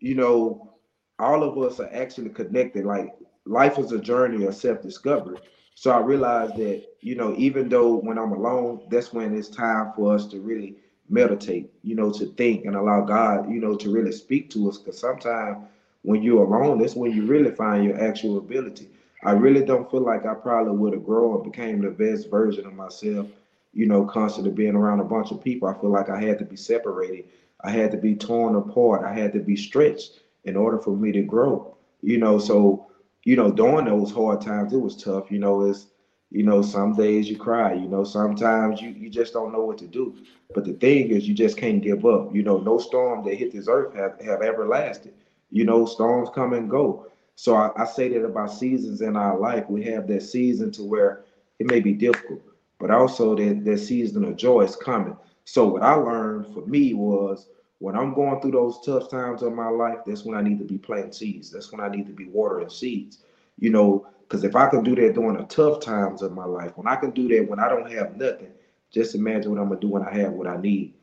you 0.00 0.14
know, 0.14 0.72
all 1.18 1.42
of 1.42 1.58
us 1.58 1.80
are 1.80 1.90
actually 1.92 2.30
connected. 2.30 2.84
Like 2.84 3.14
life 3.46 3.78
is 3.78 3.92
a 3.92 3.98
journey 4.00 4.44
of 4.44 4.54
self-discovery. 4.54 5.38
So 5.74 5.90
I 5.90 6.00
realized 6.00 6.56
that, 6.56 6.82
you 7.00 7.14
know, 7.16 7.34
even 7.36 7.68
though 7.68 7.96
when 7.96 8.18
I'm 8.18 8.32
alone, 8.32 8.82
that's 8.90 9.12
when 9.12 9.34
it's 9.36 9.48
time 9.48 9.92
for 9.96 10.14
us 10.14 10.26
to 10.28 10.40
really 10.40 10.76
meditate, 11.08 11.70
you 11.82 11.94
know, 11.94 12.10
to 12.12 12.26
think 12.26 12.64
and 12.64 12.76
allow 12.76 13.02
God, 13.02 13.50
you 13.50 13.60
know, 13.60 13.76
to 13.76 13.92
really 13.92 14.12
speak 14.12 14.50
to 14.50 14.68
us. 14.68 14.78
Because 14.78 14.98
sometimes 14.98 15.58
when 16.02 16.22
you're 16.22 16.44
alone, 16.44 16.78
that's 16.78 16.94
when 16.94 17.12
you 17.12 17.26
really 17.26 17.50
find 17.50 17.84
your 17.84 18.02
actual 18.02 18.38
ability. 18.38 18.88
I 19.22 19.32
really 19.32 19.64
don't 19.64 19.90
feel 19.90 20.02
like 20.02 20.26
I 20.26 20.34
probably 20.34 20.76
would 20.76 20.92
have 20.92 21.04
grown 21.04 21.36
and 21.36 21.50
became 21.50 21.80
the 21.80 21.90
best 21.90 22.30
version 22.30 22.66
of 22.66 22.74
myself, 22.74 23.26
you 23.72 23.86
know, 23.86 24.04
constantly 24.04 24.52
being 24.52 24.74
around 24.74 25.00
a 25.00 25.04
bunch 25.04 25.30
of 25.30 25.42
people. 25.42 25.68
I 25.68 25.80
feel 25.80 25.90
like 25.90 26.10
I 26.10 26.20
had 26.20 26.38
to 26.40 26.44
be 26.44 26.56
separated. 26.56 27.24
I 27.62 27.70
had 27.70 27.90
to 27.92 27.96
be 27.96 28.14
torn 28.14 28.54
apart. 28.54 29.04
I 29.04 29.14
had 29.14 29.32
to 29.32 29.40
be 29.40 29.56
stretched 29.56 30.20
in 30.44 30.56
order 30.56 30.78
for 30.78 30.94
me 30.94 31.10
to 31.12 31.22
grow, 31.22 31.74
you 32.02 32.18
know. 32.18 32.38
So, 32.38 32.86
you 33.24 33.36
know, 33.36 33.50
during 33.50 33.86
those 33.86 34.12
hard 34.12 34.42
times, 34.42 34.74
it 34.74 34.78
was 34.78 35.02
tough. 35.02 35.30
You 35.30 35.38
know, 35.38 35.62
it's 35.62 35.86
you 36.30 36.42
know, 36.42 36.62
some 36.62 36.94
days 36.94 37.28
you 37.28 37.36
cry, 37.36 37.74
you 37.74 37.88
know, 37.88 38.04
sometimes 38.04 38.80
you, 38.80 38.90
you 38.90 39.08
just 39.08 39.32
don't 39.32 39.52
know 39.52 39.64
what 39.64 39.78
to 39.78 39.86
do. 39.86 40.16
But 40.54 40.64
the 40.64 40.72
thing 40.74 41.10
is, 41.10 41.28
you 41.28 41.34
just 41.34 41.56
can't 41.56 41.82
give 41.82 42.04
up. 42.04 42.34
You 42.34 42.42
know, 42.42 42.58
no 42.58 42.78
storm 42.78 43.24
that 43.24 43.34
hit 43.34 43.52
this 43.52 43.68
earth 43.68 43.94
have, 43.94 44.20
have 44.20 44.42
ever 44.42 44.66
lasted. 44.66 45.14
You 45.50 45.64
know, 45.64 45.86
storms 45.86 46.30
come 46.34 46.52
and 46.52 46.68
go. 46.68 47.06
So 47.36 47.54
I, 47.54 47.70
I 47.76 47.84
say 47.84 48.08
that 48.08 48.24
about 48.24 48.52
seasons 48.52 49.00
in 49.00 49.16
our 49.16 49.38
life. 49.38 49.64
We 49.68 49.84
have 49.84 50.06
that 50.08 50.22
season 50.22 50.70
to 50.72 50.82
where 50.82 51.24
it 51.58 51.70
may 51.70 51.80
be 51.80 51.92
difficult, 51.92 52.42
but 52.78 52.90
also 52.90 53.34
that 53.36 53.64
that 53.64 53.78
season 53.78 54.24
of 54.24 54.36
joy 54.36 54.62
is 54.62 54.76
coming. 54.76 55.16
So 55.44 55.68
what 55.68 55.82
I 55.82 55.94
learned 55.94 56.52
for 56.54 56.66
me 56.66 56.94
was 56.94 57.48
when 57.78 57.96
I'm 57.96 58.14
going 58.14 58.40
through 58.40 58.52
those 58.52 58.80
tough 58.84 59.10
times 59.10 59.42
of 59.42 59.52
my 59.52 59.68
life, 59.68 59.98
that's 60.06 60.24
when 60.24 60.36
I 60.36 60.42
need 60.42 60.58
to 60.58 60.64
be 60.64 60.78
planting 60.78 61.12
seeds. 61.12 61.50
That's 61.50 61.70
when 61.70 61.80
I 61.80 61.88
need 61.88 62.06
to 62.06 62.12
be 62.12 62.26
watering 62.26 62.70
seeds. 62.70 63.18
You 63.58 63.70
know, 63.70 64.06
because 64.28 64.44
if 64.44 64.56
I 64.56 64.68
can 64.68 64.82
do 64.82 64.94
that 64.96 65.14
during 65.14 65.36
the 65.36 65.44
tough 65.44 65.80
times 65.80 66.22
of 66.22 66.32
my 66.32 66.44
life, 66.44 66.72
when 66.76 66.86
I 66.86 66.96
can 66.96 67.10
do 67.10 67.28
that 67.28 67.48
when 67.48 67.60
I 67.60 67.68
don't 67.68 67.90
have 67.92 68.16
nothing, 68.16 68.52
just 68.92 69.14
imagine 69.14 69.50
what 69.50 69.60
I'm 69.60 69.68
gonna 69.68 69.80
do 69.80 69.88
when 69.88 70.02
I 70.02 70.14
have 70.14 70.32
what 70.32 70.46
I 70.46 70.56
need. 70.56 70.94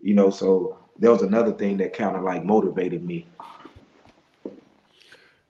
You 0.00 0.14
know, 0.14 0.30
so 0.30 0.78
that 0.98 1.10
was 1.10 1.22
another 1.22 1.52
thing 1.52 1.76
that 1.78 1.92
kind 1.92 2.16
of 2.16 2.22
like 2.22 2.44
motivated 2.44 3.04
me. 3.04 3.26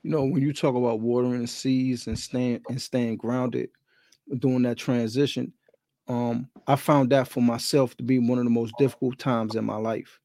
You 0.03 0.11
know, 0.11 0.25
when 0.25 0.43
you 0.43 0.53
talk 0.53 0.75
about 0.75 1.01
watering 1.01 1.43
the 1.43 1.47
seeds 1.47 2.07
and 2.07 2.19
staying 2.19 2.63
and 2.69 2.81
staying 2.81 3.17
grounded 3.17 3.71
during 4.39 4.63
that 4.63 4.79
transition, 4.79 5.53
um, 6.09 6.49
I 6.67 6.77
found 6.77 7.11
that 7.11 7.29
for 7.29 7.43
myself 7.43 7.97
to 7.99 8.03
be 8.03 8.19
one 8.19 8.39
of 8.39 8.45
the 8.45 8.51
most 8.51 8.75
difficult 8.79 9.19
times 9.19 9.55
in 9.55 9.65
my 9.65 9.77
life. 9.77 10.19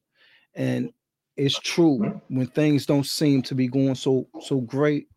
And 0.54 0.92
it's 1.36 1.58
true 1.58 1.98
mm-hmm. 1.98 2.36
when 2.36 2.46
things 2.46 2.86
don't 2.86 3.06
seem 3.06 3.42
to 3.42 3.54
be 3.54 3.68
going 3.68 3.94
so 3.94 4.26
so 4.40 4.60
great 4.60 5.08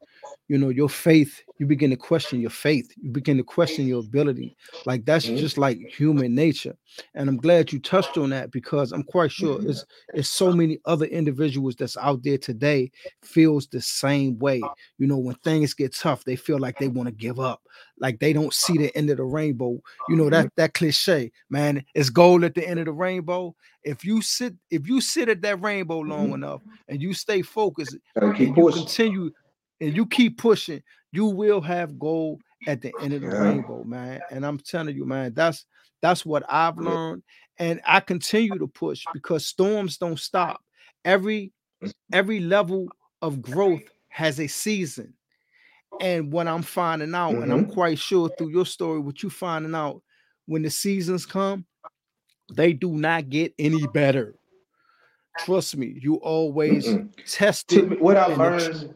you 0.49 0.57
know 0.57 0.69
your 0.69 0.89
faith 0.89 1.43
you 1.59 1.65
begin 1.65 1.89
to 1.91 1.95
question 1.95 2.41
your 2.41 2.49
faith 2.49 2.91
you 2.97 3.09
begin 3.09 3.37
to 3.37 3.43
question 3.43 3.87
your 3.87 3.99
ability 3.99 4.57
like 4.85 5.05
that's 5.05 5.27
mm-hmm. 5.27 5.37
just 5.37 5.57
like 5.57 5.77
human 5.77 6.35
nature 6.35 6.75
and 7.13 7.29
i'm 7.29 7.37
glad 7.37 7.71
you 7.71 7.79
touched 7.79 8.17
on 8.17 8.31
that 8.31 8.51
because 8.51 8.91
i'm 8.91 9.03
quite 9.03 9.31
sure 9.31 9.59
mm-hmm. 9.59 9.69
it's 9.69 9.85
it's 10.13 10.29
so 10.29 10.51
many 10.51 10.79
other 10.85 11.05
individuals 11.05 11.75
that's 11.75 11.95
out 11.97 12.21
there 12.23 12.37
today 12.37 12.91
feels 13.21 13.67
the 13.67 13.79
same 13.79 14.37
way 14.39 14.61
you 14.97 15.07
know 15.07 15.17
when 15.17 15.35
things 15.35 15.73
get 15.73 15.95
tough 15.95 16.25
they 16.25 16.35
feel 16.35 16.59
like 16.59 16.77
they 16.79 16.89
want 16.89 17.07
to 17.07 17.13
give 17.13 17.39
up 17.39 17.61
like 17.99 18.19
they 18.19 18.33
don't 18.33 18.53
see 18.53 18.77
the 18.77 18.95
end 18.97 19.09
of 19.09 19.17
the 19.17 19.23
rainbow 19.23 19.79
you 20.09 20.15
know 20.15 20.29
that 20.29 20.45
mm-hmm. 20.45 20.61
that 20.61 20.73
cliche 20.73 21.31
man 21.49 21.83
it's 21.93 22.09
gold 22.09 22.43
at 22.43 22.55
the 22.55 22.67
end 22.67 22.79
of 22.79 22.85
the 22.85 22.91
rainbow 22.91 23.55
if 23.83 24.03
you 24.03 24.21
sit 24.21 24.55
if 24.71 24.87
you 24.87 24.99
sit 24.99 25.29
at 25.29 25.41
that 25.41 25.61
rainbow 25.61 25.99
long 25.99 26.25
mm-hmm. 26.25 26.43
enough 26.43 26.61
and 26.87 27.01
you 27.01 27.13
stay 27.13 27.41
focused 27.41 27.95
and 28.15 28.37
you 28.39 28.53
continue 28.53 29.31
and 29.81 29.95
you 29.95 30.05
keep 30.05 30.37
pushing, 30.37 30.81
you 31.11 31.25
will 31.25 31.61
have 31.61 31.99
gold 31.99 32.41
at 32.67 32.81
the 32.81 32.93
end 33.01 33.13
of 33.13 33.21
the 33.21 33.27
yeah. 33.27 33.39
rainbow, 33.39 33.83
man. 33.83 34.21
And 34.31 34.45
I'm 34.45 34.59
telling 34.59 34.95
you, 34.95 35.05
man, 35.05 35.33
that's 35.33 35.65
that's 36.01 36.25
what 36.25 36.43
I've 36.49 36.77
learned. 36.77 37.23
And 37.57 37.81
I 37.85 37.99
continue 37.99 38.57
to 38.57 38.67
push 38.67 39.03
because 39.13 39.45
storms 39.45 39.97
don't 39.97 40.19
stop. 40.19 40.61
Every 41.03 41.51
every 42.13 42.39
level 42.39 42.87
of 43.21 43.41
growth 43.41 43.83
has 44.09 44.39
a 44.39 44.47
season. 44.47 45.13
And 46.01 46.31
what 46.31 46.47
I'm 46.47 46.61
finding 46.61 47.15
out, 47.15 47.33
mm-hmm. 47.33 47.43
and 47.43 47.51
I'm 47.51 47.63
mm-hmm. 47.65 47.73
quite 47.73 47.99
sure 47.99 48.29
through 48.37 48.49
your 48.49 48.65
story, 48.65 48.99
what 48.99 49.21
you're 49.23 49.29
finding 49.31 49.75
out 49.75 50.01
when 50.45 50.61
the 50.61 50.69
seasons 50.69 51.25
come, 51.25 51.65
they 52.53 52.73
do 52.73 52.91
not 52.93 53.29
get 53.29 53.53
any 53.59 53.85
better. 53.87 54.35
Trust 55.39 55.77
me, 55.77 55.97
you 56.01 56.15
always 56.15 56.87
Mm-mm. 56.87 57.09
test 57.25 57.71
it. 57.73 58.01
What 58.01 58.17
I 58.17 58.27
learned 58.27 58.93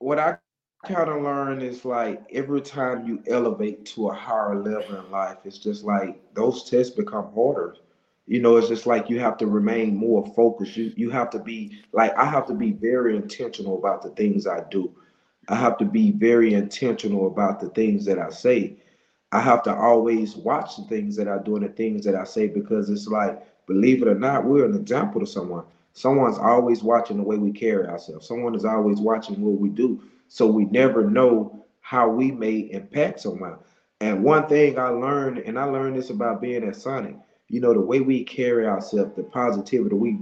what 0.00 0.20
I 0.20 0.36
kind 0.38 1.10
of 1.10 1.22
learned 1.22 1.62
is 1.62 1.84
like 1.84 2.22
every 2.32 2.60
time 2.62 3.06
you 3.06 3.22
elevate 3.28 3.84
to 3.86 4.08
a 4.08 4.14
higher 4.14 4.56
level 4.56 4.96
in 4.98 5.10
life, 5.10 5.38
it's 5.44 5.58
just 5.58 5.84
like 5.84 6.20
those 6.34 6.68
tests 6.68 6.94
become 6.94 7.32
harder. 7.34 7.76
You 8.26 8.40
know, 8.40 8.56
it's 8.56 8.68
just 8.68 8.86
like 8.86 9.10
you 9.10 9.20
have 9.20 9.36
to 9.38 9.46
remain 9.46 9.96
more 9.96 10.24
focused. 10.34 10.76
You 10.76 10.92
you 10.96 11.10
have 11.10 11.30
to 11.30 11.38
be 11.38 11.82
like 11.92 12.16
I 12.16 12.24
have 12.24 12.46
to 12.48 12.54
be 12.54 12.72
very 12.72 13.16
intentional 13.16 13.78
about 13.78 14.02
the 14.02 14.10
things 14.10 14.46
I 14.46 14.62
do. 14.70 14.92
I 15.48 15.56
have 15.56 15.78
to 15.78 15.84
be 15.84 16.12
very 16.12 16.54
intentional 16.54 17.26
about 17.26 17.60
the 17.60 17.68
things 17.70 18.04
that 18.06 18.18
I 18.18 18.30
say. 18.30 18.76
I 19.32 19.40
have 19.40 19.62
to 19.64 19.74
always 19.74 20.36
watch 20.36 20.76
the 20.76 20.84
things 20.84 21.16
that 21.16 21.28
I 21.28 21.38
do 21.38 21.56
and 21.56 21.64
the 21.64 21.70
things 21.70 22.04
that 22.04 22.14
I 22.14 22.24
say 22.24 22.48
because 22.48 22.90
it's 22.90 23.08
like, 23.08 23.42
believe 23.66 24.02
it 24.02 24.08
or 24.08 24.14
not, 24.18 24.44
we're 24.44 24.64
an 24.66 24.76
example 24.76 25.20
to 25.20 25.26
someone. 25.26 25.64
Someone's 25.92 26.38
always 26.38 26.82
watching 26.82 27.16
the 27.16 27.22
way 27.22 27.36
we 27.36 27.52
carry 27.52 27.86
ourselves. 27.86 28.26
Someone 28.26 28.54
is 28.54 28.64
always 28.64 29.00
watching 29.00 29.40
what 29.40 29.60
we 29.60 29.68
do. 29.68 30.02
So 30.28 30.46
we 30.46 30.64
never 30.66 31.08
know 31.08 31.64
how 31.80 32.08
we 32.08 32.30
may 32.30 32.70
impact 32.72 33.20
someone. 33.20 33.58
And 34.00 34.22
one 34.24 34.48
thing 34.48 34.78
I 34.78 34.88
learned, 34.88 35.38
and 35.38 35.58
I 35.58 35.64
learned 35.64 35.96
this 35.96 36.10
about 36.10 36.40
being 36.40 36.64
at 36.64 36.76
Sonic, 36.76 37.16
you 37.48 37.60
know, 37.60 37.74
the 37.74 37.80
way 37.80 38.00
we 38.00 38.24
carry 38.24 38.66
ourselves, 38.66 39.14
the 39.16 39.24
positivity 39.24 39.94
we 39.94 40.18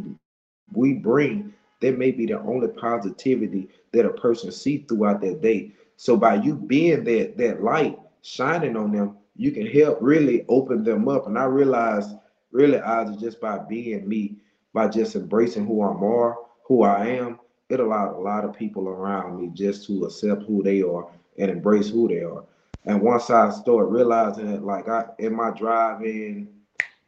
we 0.72 0.94
bring, 0.94 1.54
that 1.80 1.98
may 1.98 2.10
be 2.10 2.26
the 2.26 2.40
only 2.40 2.68
positivity 2.68 3.68
that 3.92 4.04
a 4.04 4.12
person 4.12 4.50
see 4.50 4.78
throughout 4.88 5.20
their 5.20 5.34
day. 5.34 5.72
So 5.96 6.16
by 6.16 6.36
you 6.36 6.54
being 6.54 7.04
that 7.04 7.36
that 7.36 7.62
light 7.62 7.98
shining 8.22 8.76
on 8.76 8.92
them, 8.92 9.16
you 9.36 9.52
can 9.52 9.66
help 9.66 9.98
really 10.00 10.44
open 10.48 10.82
them 10.84 11.08
up. 11.08 11.26
And 11.26 11.38
I 11.38 11.44
realized 11.44 12.10
really, 12.50 12.78
I 12.80 13.04
just 13.16 13.40
by 13.40 13.58
being 13.58 14.08
me, 14.08 14.36
by 14.78 14.86
just 14.86 15.16
embracing 15.16 15.66
who 15.66 15.82
I'm 15.82 16.04
are, 16.04 16.38
who 16.62 16.84
I 16.84 17.06
am, 17.06 17.40
it 17.68 17.80
allowed 17.80 18.14
a 18.14 18.20
lot 18.20 18.44
of 18.44 18.56
people 18.56 18.86
around 18.88 19.40
me 19.40 19.50
just 19.52 19.88
to 19.88 20.04
accept 20.04 20.44
who 20.44 20.62
they 20.62 20.82
are 20.82 21.08
and 21.36 21.50
embrace 21.50 21.88
who 21.88 22.06
they 22.06 22.22
are. 22.22 22.44
And 22.84 23.02
once 23.02 23.28
I 23.28 23.50
started 23.50 23.86
realizing 23.88 24.46
it, 24.46 24.62
like 24.62 24.88
I 24.88 25.06
in 25.18 25.34
my 25.34 25.50
drive-in, 25.50 26.46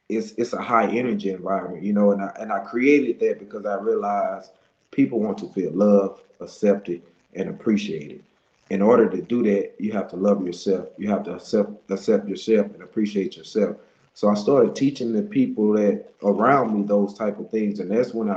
it's 0.08 0.32
it's 0.32 0.52
a 0.52 0.60
high 0.60 0.88
energy 0.88 1.30
environment, 1.30 1.84
you 1.84 1.92
know, 1.92 2.10
and 2.10 2.20
I 2.20 2.32
and 2.40 2.52
I 2.52 2.58
created 2.58 3.20
that 3.20 3.38
because 3.38 3.64
I 3.64 3.76
realized 3.76 4.50
people 4.90 5.20
want 5.20 5.38
to 5.38 5.48
feel 5.50 5.70
loved, 5.72 6.22
accepted, 6.40 7.02
and 7.34 7.50
appreciated. 7.50 8.24
In 8.70 8.82
order 8.82 9.08
to 9.08 9.22
do 9.22 9.44
that, 9.44 9.74
you 9.78 9.92
have 9.92 10.08
to 10.10 10.16
love 10.16 10.44
yourself. 10.44 10.88
You 10.98 11.08
have 11.10 11.22
to 11.22 11.34
accept 11.36 11.88
accept 11.88 12.28
yourself 12.28 12.66
and 12.74 12.82
appreciate 12.82 13.36
yourself. 13.36 13.76
So 14.20 14.28
I 14.28 14.34
started 14.34 14.76
teaching 14.76 15.14
the 15.14 15.22
people 15.22 15.72
that 15.72 16.12
around 16.22 16.74
me 16.74 16.82
those 16.86 17.14
type 17.14 17.38
of 17.38 17.50
things, 17.50 17.80
and 17.80 17.90
that's 17.90 18.12
when 18.12 18.28
I 18.28 18.36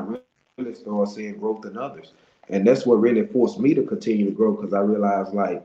really 0.58 0.76
started 0.76 1.14
seeing 1.14 1.38
growth 1.38 1.66
in 1.66 1.78
others. 1.78 2.14
And 2.48 2.66
that's 2.66 2.86
what 2.86 3.02
really 3.02 3.28
forced 3.28 3.60
me 3.60 3.74
to 3.74 3.84
continue 3.84 4.24
to 4.28 4.32
grow 4.32 4.54
because 4.54 4.74
I 4.74 4.80
realized, 4.80 5.34
like, 5.34 5.62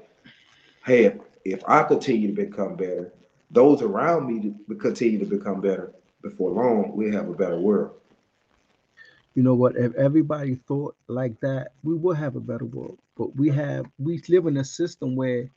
hey, 0.85 1.05
if, 1.05 1.15
if 1.45 1.63
I 1.69 1.85
continue 1.85 2.35
to 2.35 2.47
become 2.47 2.75
better, 2.75 3.13
those 3.53 3.81
around 3.81 4.27
me 4.27 4.57
to 4.69 4.75
continue 4.75 5.21
to 5.21 5.25
become 5.25 5.61
better. 5.61 5.93
Before 6.21 6.51
long, 6.51 6.97
we 6.97 7.15
have 7.15 7.29
a 7.29 7.35
better 7.35 7.61
world. 7.61 7.93
You 9.37 9.45
know 9.45 9.55
what? 9.55 9.77
If 9.77 9.95
everybody 9.95 10.57
thought 10.67 10.97
like 11.07 11.39
that, 11.43 11.69
we 11.85 11.95
would 11.95 12.17
have 12.17 12.35
a 12.35 12.41
better 12.41 12.65
world. 12.65 12.99
But 13.17 13.37
we 13.37 13.51
have 13.51 13.87
we 14.01 14.21
live 14.29 14.47
in 14.49 14.57
a 14.57 14.65
system 14.65 15.15
where 15.15 15.49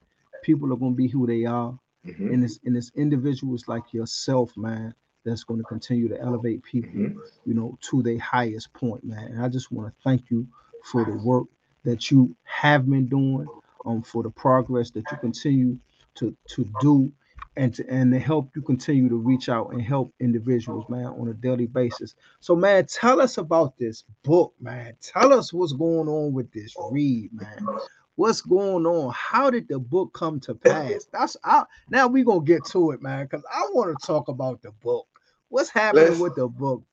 people 0.44 0.72
are 0.72 0.78
going 0.78 0.94
to 0.94 0.98
be 0.98 1.08
who 1.08 1.26
they 1.26 1.46
are 1.46 1.80
Mm-hmm. 2.06 2.34
And 2.34 2.44
it's 2.44 2.60
and 2.66 2.76
it's 2.76 2.92
individuals 2.96 3.68
like 3.68 3.94
yourself, 3.94 4.56
man, 4.58 4.94
that's 5.24 5.44
going 5.44 5.60
to 5.60 5.66
continue 5.66 6.08
to 6.10 6.20
elevate 6.20 6.64
people, 6.64 6.90
mm-hmm. 6.90 7.20
you 7.46 7.54
know, 7.54 7.78
to 7.82 8.02
their 8.02 8.20
highest 8.20 8.74
point, 8.74 9.04
man. 9.04 9.34
And 9.34 9.44
I 9.44 9.50
just 9.50 9.72
want 9.72 9.88
to 9.88 9.94
thank 10.04 10.30
you 10.30 10.48
for 10.84 11.06
the 11.06 11.12
work 11.12 11.48
that 11.84 12.10
you 12.10 12.36
have 12.44 12.90
been 12.90 13.08
doing, 13.08 13.48
um, 13.86 14.02
for 14.02 14.24
the 14.24 14.32
progress 14.32 14.92
that 14.92 15.04
you 15.12 15.18
continue 15.18 15.78
to 16.16 16.36
to 16.50 16.68
do, 16.82 17.12
and 17.56 17.74
to 17.76 17.88
and 17.88 18.12
to 18.14 18.20
help 18.20 18.50
you 18.56 18.64
continue 18.64 19.08
to 19.08 19.18
reach 19.18 19.48
out 19.48 19.72
and 19.72 19.82
help 19.82 20.12
individuals, 20.20 20.86
man, 20.90 21.06
on 21.06 21.28
a 21.28 21.34
daily 21.36 21.68
basis. 21.68 22.16
So, 22.40 22.56
man, 22.56 22.88
tell 22.88 23.22
us 23.22 23.38
about 23.38 23.78
this 23.78 24.06
book, 24.24 24.56
man. 24.60 24.94
Tell 25.02 25.34
us 25.34 25.54
what's 25.54 25.74
going 25.74 26.08
on 26.08 26.34
with 26.34 26.52
this 26.52 26.74
read, 26.90 27.30
man 27.32 27.80
what's 28.22 28.42
going 28.42 28.86
on? 28.86 29.12
How 29.18 29.50
did 29.50 29.68
the 29.68 29.80
book 29.80 30.14
come 30.14 30.40
to 30.42 30.54
pass? 30.54 31.08
That's 31.12 31.36
I, 31.44 31.64
now 31.90 32.06
we 32.06 32.24
gonna 32.24 32.42
get 32.44 32.64
to 32.66 32.92
it, 32.92 33.02
man, 33.02 33.26
because 33.26 33.44
I 33.52 33.62
want 33.74 34.00
to 34.00 34.06
talk 34.06 34.28
about 34.28 34.62
the 34.62 34.72
book. 34.84 35.08
What's 35.50 35.72
happening 35.72 36.10
Let's, 36.10 36.20
with 36.20 36.36
the 36.36 36.48
book? 36.48 36.84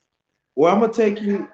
Well, 0.55 0.73
I'm 0.73 0.79
gonna 0.79 0.91
take 0.91 1.21
you. 1.21 1.47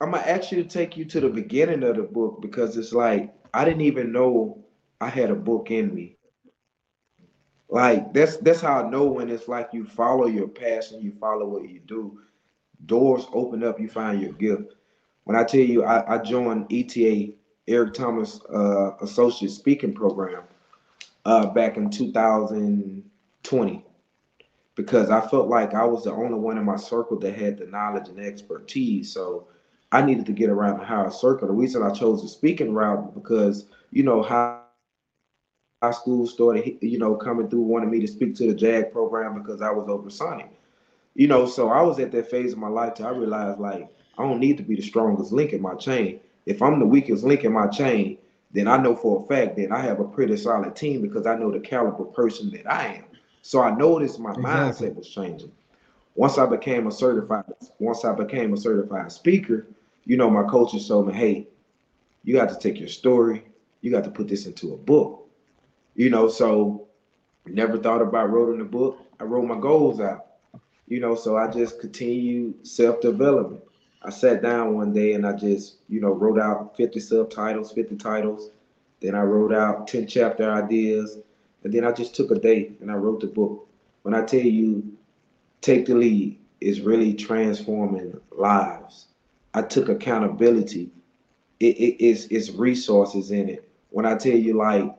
I'm 0.00 0.10
gonna 0.10 0.24
actually 0.26 0.64
take 0.64 0.96
you 0.96 1.04
to 1.04 1.20
the 1.20 1.28
beginning 1.28 1.84
of 1.84 1.94
the 1.94 2.02
book 2.02 2.42
because 2.42 2.76
it's 2.76 2.92
like 2.92 3.32
I 3.54 3.64
didn't 3.64 3.82
even 3.82 4.10
know 4.10 4.64
I 5.00 5.08
had 5.08 5.30
a 5.30 5.36
book 5.36 5.70
in 5.70 5.94
me. 5.94 6.16
Like 7.68 8.12
that's 8.12 8.38
that's 8.38 8.60
how 8.60 8.84
I 8.84 8.90
know 8.90 9.04
when 9.04 9.30
it's 9.30 9.46
like 9.46 9.68
you 9.72 9.84
follow 9.84 10.26
your 10.26 10.48
passion, 10.48 11.00
you 11.00 11.12
follow 11.20 11.46
what 11.46 11.68
you 11.68 11.78
do. 11.86 12.18
Doors 12.86 13.24
open 13.32 13.62
up, 13.62 13.78
you 13.78 13.88
find 13.88 14.20
your 14.20 14.32
gift. 14.32 14.74
When 15.22 15.36
I 15.36 15.44
tell 15.44 15.60
you 15.60 15.84
I, 15.84 16.16
I 16.16 16.18
joined 16.18 16.72
ETA 16.72 17.34
Eric 17.68 17.94
Thomas 17.94 18.40
uh, 18.52 18.92
Associate 19.00 19.50
Speaking 19.50 19.94
Program 19.94 20.42
uh, 21.24 21.46
back 21.46 21.76
in 21.76 21.90
2020 21.90 23.84
because 24.74 25.10
I 25.10 25.20
felt 25.28 25.48
like 25.48 25.74
I 25.74 25.84
was 25.84 26.04
the 26.04 26.12
only 26.12 26.38
one 26.38 26.56
in 26.56 26.64
my 26.64 26.76
circle 26.76 27.18
that 27.20 27.34
had 27.34 27.58
the 27.58 27.66
knowledge 27.66 28.08
and 28.08 28.20
expertise. 28.20 29.12
So 29.12 29.48
I 29.92 30.02
needed 30.02 30.26
to 30.26 30.32
get 30.32 30.50
around 30.50 30.78
the 30.78 30.84
higher 30.84 31.10
circle. 31.10 31.48
The 31.48 31.54
reason 31.54 31.82
I 31.82 31.90
chose 31.90 32.22
the 32.22 32.28
speaking 32.28 32.72
route 32.72 33.14
because 33.14 33.66
you 33.90 34.02
know 34.02 34.22
how 34.22 34.62
high 35.82 35.90
school 35.90 36.26
started, 36.26 36.78
you 36.80 36.98
know, 36.98 37.14
coming 37.14 37.48
through, 37.48 37.62
wanted 37.62 37.90
me 37.90 38.00
to 38.00 38.06
speak 38.06 38.34
to 38.36 38.46
the 38.46 38.54
JAG 38.54 38.92
program 38.92 39.40
because 39.40 39.62
I 39.62 39.70
was 39.70 39.88
over 39.88 40.10
Sonic. 40.10 40.50
You 41.14 41.26
know, 41.26 41.46
so 41.46 41.68
I 41.68 41.82
was 41.82 41.98
at 41.98 42.12
that 42.12 42.30
phase 42.30 42.52
of 42.52 42.58
my 42.58 42.68
life 42.68 42.94
till 42.94 43.06
I 43.06 43.10
realized 43.10 43.58
like 43.58 43.88
I 44.16 44.22
don't 44.22 44.40
need 44.40 44.56
to 44.58 44.62
be 44.62 44.76
the 44.76 44.82
strongest 44.82 45.32
link 45.32 45.52
in 45.52 45.60
my 45.60 45.74
chain 45.74 46.20
If 46.48 46.62
I'm 46.62 46.78
the 46.78 46.86
weakest 46.86 47.24
link 47.24 47.44
in 47.44 47.52
my 47.52 47.66
chain, 47.66 48.16
then 48.52 48.68
I 48.68 48.78
know 48.78 48.96
for 48.96 49.22
a 49.22 49.26
fact 49.26 49.54
that 49.58 49.70
I 49.70 49.82
have 49.82 50.00
a 50.00 50.04
pretty 50.04 50.34
solid 50.38 50.74
team 50.74 51.02
because 51.02 51.26
I 51.26 51.34
know 51.36 51.50
the 51.50 51.60
caliber 51.60 52.04
person 52.04 52.50
that 52.52 52.66
I 52.66 52.94
am. 52.94 53.04
So 53.42 53.60
I 53.60 53.76
noticed 53.76 54.18
my 54.18 54.30
exactly. 54.30 54.88
mindset 54.88 54.94
was 54.96 55.08
changing. 55.10 55.52
Once 56.14 56.38
I 56.38 56.46
became 56.46 56.86
a 56.86 56.90
certified, 56.90 57.44
once 57.78 58.02
I 58.02 58.14
became 58.14 58.54
a 58.54 58.56
certified 58.56 59.12
speaker, 59.12 59.66
you 60.06 60.16
know, 60.16 60.30
my 60.30 60.42
coaches 60.44 60.88
told 60.88 61.08
me, 61.08 61.12
hey, 61.12 61.48
you 62.24 62.34
got 62.34 62.48
to 62.48 62.58
take 62.58 62.78
your 62.78 62.88
story, 62.88 63.44
you 63.82 63.90
got 63.90 64.04
to 64.04 64.10
put 64.10 64.26
this 64.26 64.46
into 64.46 64.72
a 64.72 64.76
book. 64.78 65.28
You 65.96 66.08
know, 66.08 66.28
so 66.28 66.88
never 67.44 67.76
thought 67.76 68.00
about 68.00 68.32
writing 68.32 68.62
a 68.62 68.64
book. 68.64 69.04
I 69.20 69.24
wrote 69.24 69.46
my 69.46 69.60
goals 69.60 70.00
out. 70.00 70.24
You 70.86 71.00
know, 71.00 71.14
so 71.14 71.36
I 71.36 71.48
just 71.48 71.78
continue 71.78 72.54
self-development. 72.62 73.60
I 74.02 74.10
sat 74.10 74.42
down 74.42 74.74
one 74.74 74.92
day 74.92 75.14
and 75.14 75.26
I 75.26 75.32
just, 75.32 75.76
you 75.88 76.00
know, 76.00 76.12
wrote 76.12 76.38
out 76.38 76.76
50 76.76 77.00
subtitles, 77.00 77.72
50 77.72 77.96
titles. 77.96 78.50
Then 79.00 79.14
I 79.14 79.22
wrote 79.22 79.52
out 79.52 79.88
10 79.88 80.06
chapter 80.06 80.50
ideas. 80.50 81.18
And 81.64 81.72
then 81.72 81.84
I 81.84 81.92
just 81.92 82.14
took 82.14 82.30
a 82.30 82.36
day 82.36 82.72
and 82.80 82.90
I 82.90 82.94
wrote 82.94 83.20
the 83.20 83.26
book. 83.26 83.68
When 84.02 84.14
I 84.14 84.24
tell 84.24 84.40
you, 84.40 84.92
take 85.60 85.86
the 85.86 85.94
lead 85.94 86.38
is 86.60 86.80
really 86.80 87.14
transforming 87.14 88.20
lives. 88.30 89.06
I 89.54 89.62
took 89.62 89.88
accountability. 89.88 90.90
It, 91.60 91.76
it, 91.76 92.04
it's, 92.04 92.26
it's 92.26 92.50
resources 92.50 93.32
in 93.32 93.48
it. 93.48 93.68
When 93.90 94.06
I 94.06 94.16
tell 94.16 94.36
you, 94.36 94.56
like, 94.56 94.94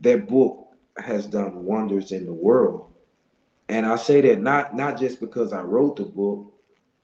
that 0.00 0.28
book 0.28 0.68
has 0.96 1.26
done 1.26 1.64
wonders 1.64 2.12
in 2.12 2.24
the 2.24 2.32
world. 2.32 2.86
And 3.68 3.86
I 3.86 3.96
say 3.96 4.20
that 4.22 4.40
not 4.40 4.74
not 4.74 4.98
just 4.98 5.20
because 5.20 5.52
I 5.52 5.60
wrote 5.60 5.96
the 5.96 6.04
book, 6.04 6.49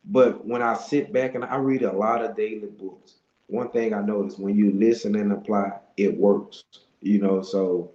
but 0.07 0.47
when 0.47 0.63
I 0.63 0.75
sit 0.75 1.13
back 1.13 1.35
and 1.35 1.45
I 1.45 1.57
read 1.57 1.83
a 1.83 1.93
lot 1.93 2.25
of 2.25 2.37
daily 2.37 2.69
books, 2.69 3.17
one 3.49 3.71
thing 3.71 3.93
I 3.93 4.03
notice 4.03 4.39
when 4.39 4.57
you 4.57 4.73
listen 4.73 5.17
and 5.17 5.33
apply, 5.33 5.73
it 5.97 6.17
works. 6.17 6.63
You 7.01 7.21
know, 7.21 7.43
so 7.43 7.91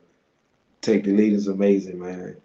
take 0.82 1.06
the 1.06 1.16
lead 1.16 1.34
is 1.34 1.48
amazing, 1.48 2.00
man. 2.00 2.38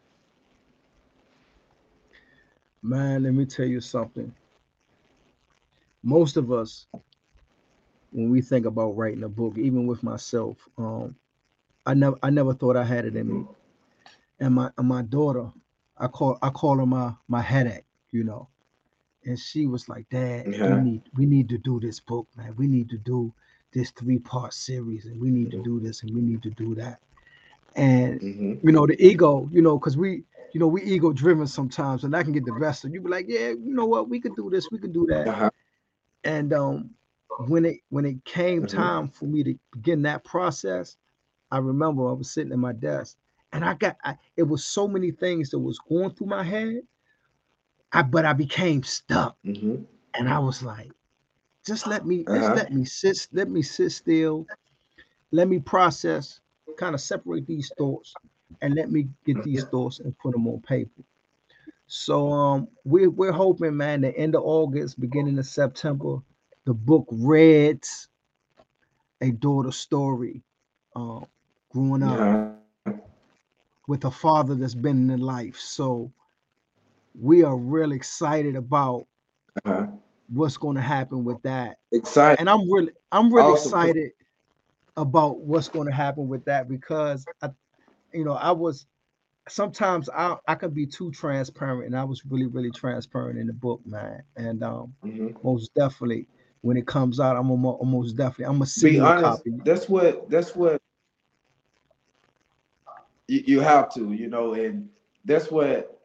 Man, 2.82 3.24
let 3.24 3.34
me 3.34 3.44
tell 3.44 3.66
you 3.66 3.80
something. 3.80 4.32
Most 6.02 6.36
of 6.36 6.52
us, 6.52 6.86
when 8.12 8.30
we 8.30 8.40
think 8.40 8.66
about 8.66 8.96
writing 8.96 9.24
a 9.24 9.28
book, 9.28 9.58
even 9.58 9.86
with 9.88 10.04
myself, 10.04 10.68
um, 10.78 11.16
I 11.84 11.94
never 11.94 12.16
I 12.22 12.30
never 12.30 12.54
thought 12.54 12.76
I 12.76 12.84
had 12.84 13.04
it 13.04 13.16
in 13.16 13.28
me. 13.28 13.46
And 14.38 14.54
my 14.54 14.70
and 14.78 14.86
my 14.86 15.02
daughter, 15.02 15.50
I 15.98 16.06
call 16.06 16.38
I 16.40 16.50
call 16.50 16.78
her 16.78 16.86
my 16.86 17.14
my 17.26 17.40
headache, 17.40 17.84
you 18.12 18.22
know 18.22 18.48
and 19.26 19.38
she 19.38 19.66
was 19.66 19.88
like, 19.88 20.08
"Dad, 20.08 20.46
yeah. 20.48 20.76
we 20.76 20.80
need 20.80 21.02
we 21.16 21.26
need 21.26 21.48
to 21.50 21.58
do 21.58 21.80
this 21.80 22.00
book, 22.00 22.28
man. 22.36 22.54
We 22.56 22.66
need 22.66 22.88
to 22.90 22.98
do 22.98 23.34
this 23.72 23.90
three 23.90 24.18
part 24.18 24.54
series, 24.54 25.06
and 25.06 25.20
we 25.20 25.30
need 25.30 25.50
to 25.50 25.62
do 25.62 25.80
this, 25.80 26.02
and 26.02 26.14
we 26.14 26.20
need 26.20 26.42
to 26.44 26.50
do 26.50 26.74
that." 26.76 27.00
And 27.74 28.20
mm-hmm. 28.20 28.66
you 28.66 28.72
know, 28.72 28.86
the 28.86 29.00
ego, 29.04 29.48
you 29.52 29.60
know, 29.60 29.78
because 29.78 29.96
we, 29.96 30.22
you 30.52 30.60
know, 30.60 30.68
we 30.68 30.82
ego 30.82 31.12
driven 31.12 31.46
sometimes, 31.46 32.04
and 32.04 32.16
I 32.16 32.22
can 32.22 32.32
get 32.32 32.46
the 32.46 32.52
best 32.52 32.84
of 32.84 32.94
you. 32.94 33.00
Be 33.00 33.10
like, 33.10 33.26
"Yeah, 33.28 33.48
you 33.48 33.74
know 33.74 33.86
what? 33.86 34.08
We 34.08 34.20
could 34.20 34.36
do 34.36 34.48
this. 34.48 34.70
We 34.70 34.78
could 34.78 34.94
do 34.94 35.06
that." 35.10 35.28
Uh-huh. 35.28 35.50
And 36.24 36.52
um, 36.52 36.90
when 37.46 37.64
it 37.64 37.80
when 37.90 38.04
it 38.04 38.24
came 38.24 38.62
mm-hmm. 38.62 38.76
time 38.76 39.08
for 39.08 39.26
me 39.26 39.42
to 39.42 39.54
begin 39.72 40.02
that 40.02 40.24
process, 40.24 40.96
I 41.50 41.58
remember 41.58 42.08
I 42.08 42.12
was 42.12 42.30
sitting 42.30 42.52
at 42.52 42.58
my 42.58 42.72
desk, 42.72 43.16
and 43.52 43.64
I 43.64 43.74
got 43.74 43.96
I, 44.04 44.16
it 44.36 44.44
was 44.44 44.64
so 44.64 44.86
many 44.86 45.10
things 45.10 45.50
that 45.50 45.58
was 45.58 45.80
going 45.80 46.10
through 46.12 46.28
my 46.28 46.44
head 46.44 46.82
I 47.92 48.02
but 48.02 48.24
I 48.24 48.32
became 48.32 48.82
stuck, 48.82 49.36
mm-hmm. 49.44 49.82
and 50.14 50.28
I 50.28 50.38
was 50.38 50.62
like, 50.62 50.90
just 51.64 51.86
let 51.86 52.06
me 52.06 52.24
uh-huh. 52.26 52.38
just 52.38 52.56
let 52.56 52.72
me 52.72 52.84
sit 52.84 53.28
let 53.32 53.50
me 53.50 53.62
sit 53.62 53.90
still, 53.90 54.46
let 55.30 55.48
me 55.48 55.58
process, 55.58 56.40
kind 56.76 56.94
of 56.94 57.00
separate 57.00 57.46
these 57.46 57.70
thoughts, 57.78 58.14
and 58.62 58.74
let 58.74 58.90
me 58.90 59.08
get 59.24 59.42
these 59.42 59.62
mm-hmm. 59.62 59.70
thoughts 59.70 60.00
and 60.00 60.16
put 60.18 60.32
them 60.32 60.46
on 60.46 60.60
paper. 60.60 61.02
So 61.86 62.32
um, 62.32 62.68
we're 62.84 63.10
we're 63.10 63.32
hoping, 63.32 63.76
man, 63.76 64.00
the 64.00 64.16
end 64.16 64.34
of 64.34 64.42
August, 64.44 65.00
beginning 65.00 65.38
of 65.38 65.46
September, 65.46 66.18
the 66.64 66.74
book 66.74 67.06
reads 67.10 68.08
a 69.20 69.30
daughter 69.30 69.72
story, 69.72 70.42
uh, 70.94 71.20
growing 71.72 72.02
up 72.02 72.58
yeah. 72.86 72.92
with 73.86 74.04
a 74.04 74.10
father 74.10 74.54
that's 74.54 74.74
been 74.74 75.08
in 75.10 75.20
life. 75.20 75.56
So 75.58 76.10
we 77.18 77.42
are 77.42 77.56
really 77.56 77.96
excited 77.96 78.56
about 78.56 79.06
uh-huh. 79.64 79.86
what's 80.28 80.56
going 80.56 80.76
to 80.76 80.82
happen 80.82 81.24
with 81.24 81.40
that. 81.42 81.76
Excited, 81.92 82.40
and 82.40 82.50
I'm 82.50 82.70
really, 82.70 82.92
I'm 83.12 83.32
really 83.32 83.52
excited 83.52 84.12
about 84.96 85.40
what's 85.40 85.68
going 85.68 85.86
to 85.86 85.94
happen 85.94 86.28
with 86.28 86.44
that 86.46 86.68
because 86.68 87.24
I, 87.42 87.50
you 88.12 88.24
know, 88.24 88.34
I 88.34 88.50
was 88.52 88.86
sometimes 89.48 90.08
I 90.10 90.36
I 90.46 90.54
could 90.54 90.74
be 90.74 90.86
too 90.86 91.10
transparent, 91.10 91.86
and 91.86 91.96
I 91.96 92.04
was 92.04 92.24
really, 92.26 92.46
really 92.46 92.70
transparent 92.70 93.38
in 93.38 93.46
the 93.46 93.52
book, 93.52 93.80
man. 93.86 94.22
And 94.36 94.62
um, 94.62 94.94
mm-hmm. 95.04 95.36
most 95.42 95.74
definitely, 95.74 96.26
when 96.62 96.76
it 96.76 96.86
comes 96.86 97.20
out, 97.20 97.36
I'm 97.36 97.50
almost 97.50 98.16
definitely 98.16 98.46
I'm 98.46 98.54
gonna 98.54 98.66
see 98.66 98.98
a 98.98 99.02
copy. 99.02 99.58
That's 99.64 99.88
what 99.88 100.28
that's 100.28 100.54
what 100.54 100.80
you, 103.28 103.42
you 103.46 103.60
have 103.60 103.92
to, 103.94 104.12
you 104.12 104.28
know, 104.28 104.54
and 104.54 104.88
that's 105.24 105.50
what 105.50 105.95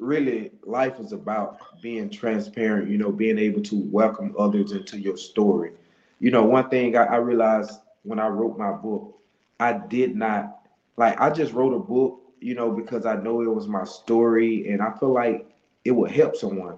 really 0.00 0.52
life 0.64 0.98
is 1.00 1.12
about 1.12 1.58
being 1.80 2.10
transparent, 2.10 2.90
you 2.90 2.98
know, 2.98 3.12
being 3.12 3.38
able 3.38 3.62
to 3.62 3.76
welcome 3.90 4.34
others 4.38 4.72
into 4.72 4.98
your 4.98 5.16
story. 5.16 5.72
You 6.18 6.30
know, 6.30 6.44
one 6.44 6.68
thing 6.68 6.96
I, 6.96 7.04
I 7.04 7.16
realized 7.16 7.80
when 8.02 8.18
I 8.18 8.28
wrote 8.28 8.58
my 8.58 8.72
book, 8.72 9.18
I 9.58 9.74
did 9.74 10.16
not 10.16 10.60
like 10.96 11.20
I 11.20 11.30
just 11.30 11.52
wrote 11.52 11.74
a 11.74 11.78
book, 11.78 12.20
you 12.40 12.54
know, 12.54 12.70
because 12.70 13.06
I 13.06 13.16
know 13.16 13.40
it 13.42 13.54
was 13.54 13.68
my 13.68 13.84
story 13.84 14.70
and 14.70 14.82
I 14.82 14.90
feel 14.98 15.12
like 15.12 15.46
it 15.84 15.92
would 15.92 16.10
help 16.10 16.36
someone. 16.36 16.76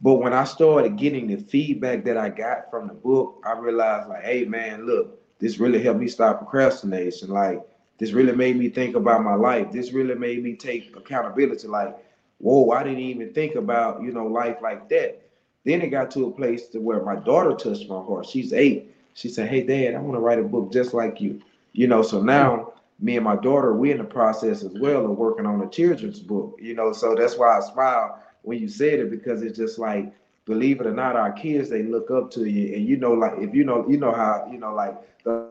But 0.00 0.14
when 0.14 0.32
I 0.32 0.44
started 0.44 0.96
getting 0.96 1.26
the 1.26 1.36
feedback 1.36 2.04
that 2.04 2.16
I 2.16 2.28
got 2.28 2.70
from 2.70 2.86
the 2.88 2.94
book, 2.94 3.42
I 3.44 3.58
realized 3.58 4.08
like, 4.08 4.24
hey 4.24 4.44
man, 4.44 4.86
look, 4.86 5.20
this 5.38 5.58
really 5.58 5.82
helped 5.82 6.00
me 6.00 6.08
stop 6.08 6.38
procrastination. 6.38 7.30
Like 7.30 7.60
this 7.98 8.12
really 8.12 8.32
made 8.34 8.56
me 8.56 8.68
think 8.68 8.96
about 8.96 9.22
my 9.24 9.34
life. 9.34 9.70
This 9.72 9.92
really 9.92 10.14
made 10.14 10.42
me 10.42 10.54
take 10.54 10.94
accountability. 10.96 11.66
Like, 11.68 11.96
whoa, 12.38 12.70
I 12.70 12.82
didn't 12.84 13.00
even 13.00 13.32
think 13.32 13.54
about, 13.56 14.02
you 14.02 14.12
know, 14.12 14.26
life 14.26 14.58
like 14.62 14.88
that. 14.90 15.20
Then 15.64 15.82
it 15.82 15.88
got 15.88 16.10
to 16.12 16.26
a 16.26 16.30
place 16.30 16.68
to 16.68 16.78
where 16.80 17.02
my 17.02 17.16
daughter 17.16 17.52
touched 17.54 17.88
my 17.88 17.96
heart. 18.00 18.26
She's 18.26 18.52
eight. 18.52 18.94
She 19.14 19.28
said, 19.28 19.48
Hey 19.48 19.62
dad, 19.62 19.94
I 19.94 20.00
want 20.00 20.14
to 20.14 20.20
write 20.20 20.38
a 20.38 20.44
book 20.44 20.72
just 20.72 20.94
like 20.94 21.20
you. 21.20 21.40
You 21.72 21.86
know, 21.88 22.02
so 22.02 22.22
now 22.22 22.72
me 23.00 23.16
and 23.16 23.24
my 23.24 23.36
daughter, 23.36 23.72
we're 23.74 23.92
in 23.92 23.98
the 23.98 24.04
process 24.04 24.62
as 24.62 24.74
well 24.78 25.04
of 25.04 25.16
working 25.18 25.46
on 25.46 25.60
a 25.62 25.68
children's 25.68 26.20
book, 26.20 26.58
you 26.60 26.74
know. 26.74 26.92
So 26.92 27.14
that's 27.14 27.36
why 27.36 27.56
I 27.58 27.60
smile 27.60 28.22
when 28.42 28.58
you 28.58 28.68
said 28.68 29.00
it, 29.00 29.10
because 29.10 29.42
it's 29.42 29.58
just 29.58 29.78
like, 29.78 30.12
believe 30.46 30.80
it 30.80 30.86
or 30.86 30.92
not, 30.94 31.16
our 31.16 31.32
kids 31.32 31.68
they 31.68 31.82
look 31.82 32.10
up 32.10 32.30
to 32.32 32.44
you. 32.44 32.74
And 32.74 32.86
you 32.86 32.96
know, 32.96 33.12
like 33.12 33.34
if 33.38 33.54
you 33.54 33.64
know, 33.64 33.86
you 33.88 33.98
know 33.98 34.12
how, 34.12 34.48
you 34.50 34.58
know, 34.58 34.74
like 34.74 34.94
the 35.24 35.50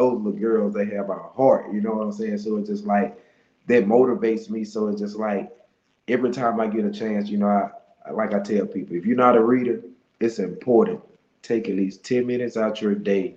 those 0.00 0.18
little 0.18 0.40
girls, 0.40 0.72
they 0.72 0.86
have 0.86 1.10
a 1.10 1.14
heart, 1.14 1.72
you 1.72 1.82
know 1.82 1.92
what 1.92 2.06
I'm 2.06 2.12
saying? 2.12 2.38
So 2.38 2.56
it's 2.56 2.70
just 2.70 2.86
like 2.86 3.18
that 3.66 3.86
motivates 3.86 4.48
me. 4.48 4.64
So 4.64 4.88
it's 4.88 5.00
just 5.00 5.16
like 5.16 5.52
every 6.08 6.30
time 6.30 6.58
I 6.58 6.66
get 6.68 6.86
a 6.86 6.90
chance, 6.90 7.28
you 7.28 7.36
know, 7.36 7.70
I 8.06 8.10
like 8.10 8.32
I 8.32 8.40
tell 8.40 8.66
people, 8.66 8.96
if 8.96 9.04
you're 9.04 9.16
not 9.16 9.36
a 9.36 9.44
reader, 9.44 9.82
it's 10.18 10.38
important. 10.38 11.00
Take 11.42 11.68
at 11.68 11.76
least 11.76 12.02
10 12.04 12.26
minutes 12.26 12.56
out 12.56 12.80
your 12.80 12.94
day 12.94 13.36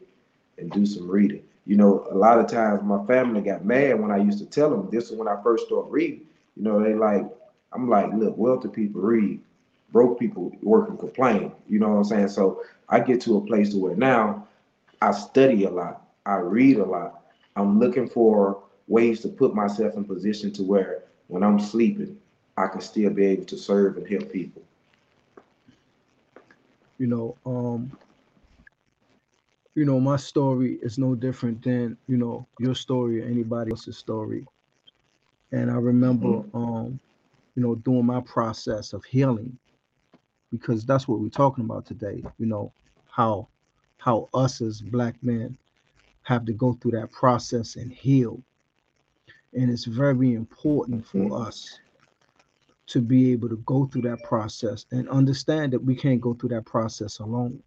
and 0.58 0.72
do 0.72 0.86
some 0.86 1.10
reading. 1.10 1.44
You 1.66 1.76
know, 1.76 2.08
a 2.10 2.16
lot 2.16 2.40
of 2.40 2.48
times 2.48 2.82
my 2.84 3.06
family 3.08 3.42
got 3.42 3.66
mad 3.66 4.00
when 4.00 4.12
I 4.12 4.18
used 4.18 4.40
to 4.40 4.46
tell 4.46 4.70
them 4.70 4.90
this 4.90 5.12
is 5.12 5.18
when 5.18 5.28
I 5.28 5.42
first 5.44 5.66
started 5.66 5.90
reading. 5.92 6.22
You 6.56 6.64
know, 6.64 6.82
they 6.82 6.94
like, 6.94 7.26
I'm 7.74 7.90
like, 7.90 8.14
look, 8.14 8.38
wealthy 8.38 8.70
people 8.70 9.02
read, 9.02 9.42
broke 9.92 10.18
people 10.18 10.52
work 10.62 10.88
and 10.90 11.00
complain. 11.00 11.52
You 11.68 11.80
know 11.80 11.90
what 11.90 11.98
I'm 11.98 12.04
saying? 12.06 12.30
So 12.30 12.64
I 12.88 13.02
get 13.02 13.20
to 13.22 13.38
a 13.38 13.42
place 13.42 13.72
to 13.72 13.78
where 13.78 13.96
now 13.96 14.48
I 15.02 15.12
study 15.12 15.66
a 15.66 15.70
lot. 15.70 16.03
I 16.26 16.36
read 16.36 16.78
a 16.78 16.86
lot. 16.86 17.24
I'm 17.56 17.80
looking 17.80 18.10
for 18.10 18.64
ways 18.88 19.22
to 19.22 19.30
put 19.30 19.54
myself 19.54 19.96
in 19.96 20.06
position 20.06 20.52
to 20.54 20.64
where 20.64 21.04
when 21.28 21.44
I'm 21.44 21.60
sleeping, 21.60 22.18
I 22.58 22.68
can 22.68 22.82
still 22.82 23.10
be 23.10 23.26
able 23.26 23.46
to 23.46 23.58
serve 23.58 23.98
and 23.98 24.08
help 24.08 24.32
people. 24.32 24.62
You 26.98 27.08
know, 27.08 27.38
um, 27.46 27.92
you 29.76 29.86
know, 29.86 30.00
my 30.00 30.18
story 30.18 30.78
is 30.82 30.98
no 30.98 31.16
different 31.16 31.64
than, 31.64 31.98
you 32.08 32.18
know, 32.18 32.46
your 32.60 32.76
story 32.76 33.22
or 33.22 33.26
anybody 33.26 33.72
else's 33.72 33.98
story. 33.98 34.46
And 35.52 35.72
I 35.72 35.76
remember 35.76 36.28
mm-hmm. 36.28 36.58
um, 36.58 37.00
you 37.56 37.64
know, 37.64 37.76
doing 37.76 38.06
my 38.06 38.22
process 38.22 38.94
of 38.94 39.04
healing 39.06 39.58
because 40.52 40.86
that's 40.86 41.08
what 41.08 41.20
we're 41.20 41.30
talking 41.30 41.66
about 41.66 41.86
today, 41.86 42.24
you 42.38 42.46
know, 42.46 42.72
how 43.10 43.48
how 43.98 44.30
us 44.34 44.62
as 44.62 44.82
black 44.82 45.16
men 45.24 45.58
have 46.24 46.46
to 46.46 46.54
go 46.54 46.74
through 46.74 46.92
that 46.92 47.12
process 47.12 47.76
and 47.76 47.92
heal. 47.92 48.42
And 49.54 49.70
it's 49.72 49.86
very 49.86 50.34
important 50.34 51.06
for 51.08 51.20
mm-hmm. 51.20 51.34
us 51.34 51.80
to 52.88 53.02
be 53.02 53.32
able 53.32 53.50
to 53.50 53.58
go 53.66 53.86
through 53.86 54.04
that 54.04 54.24
process 54.24 54.86
and 54.92 55.10
understand 55.10 55.74
that 55.74 55.84
we 55.84 55.96
can't 55.96 56.22
go 56.22 56.34
through 56.34 56.50
that 56.50 56.66
process 56.66 57.20
alone. 57.20 57.62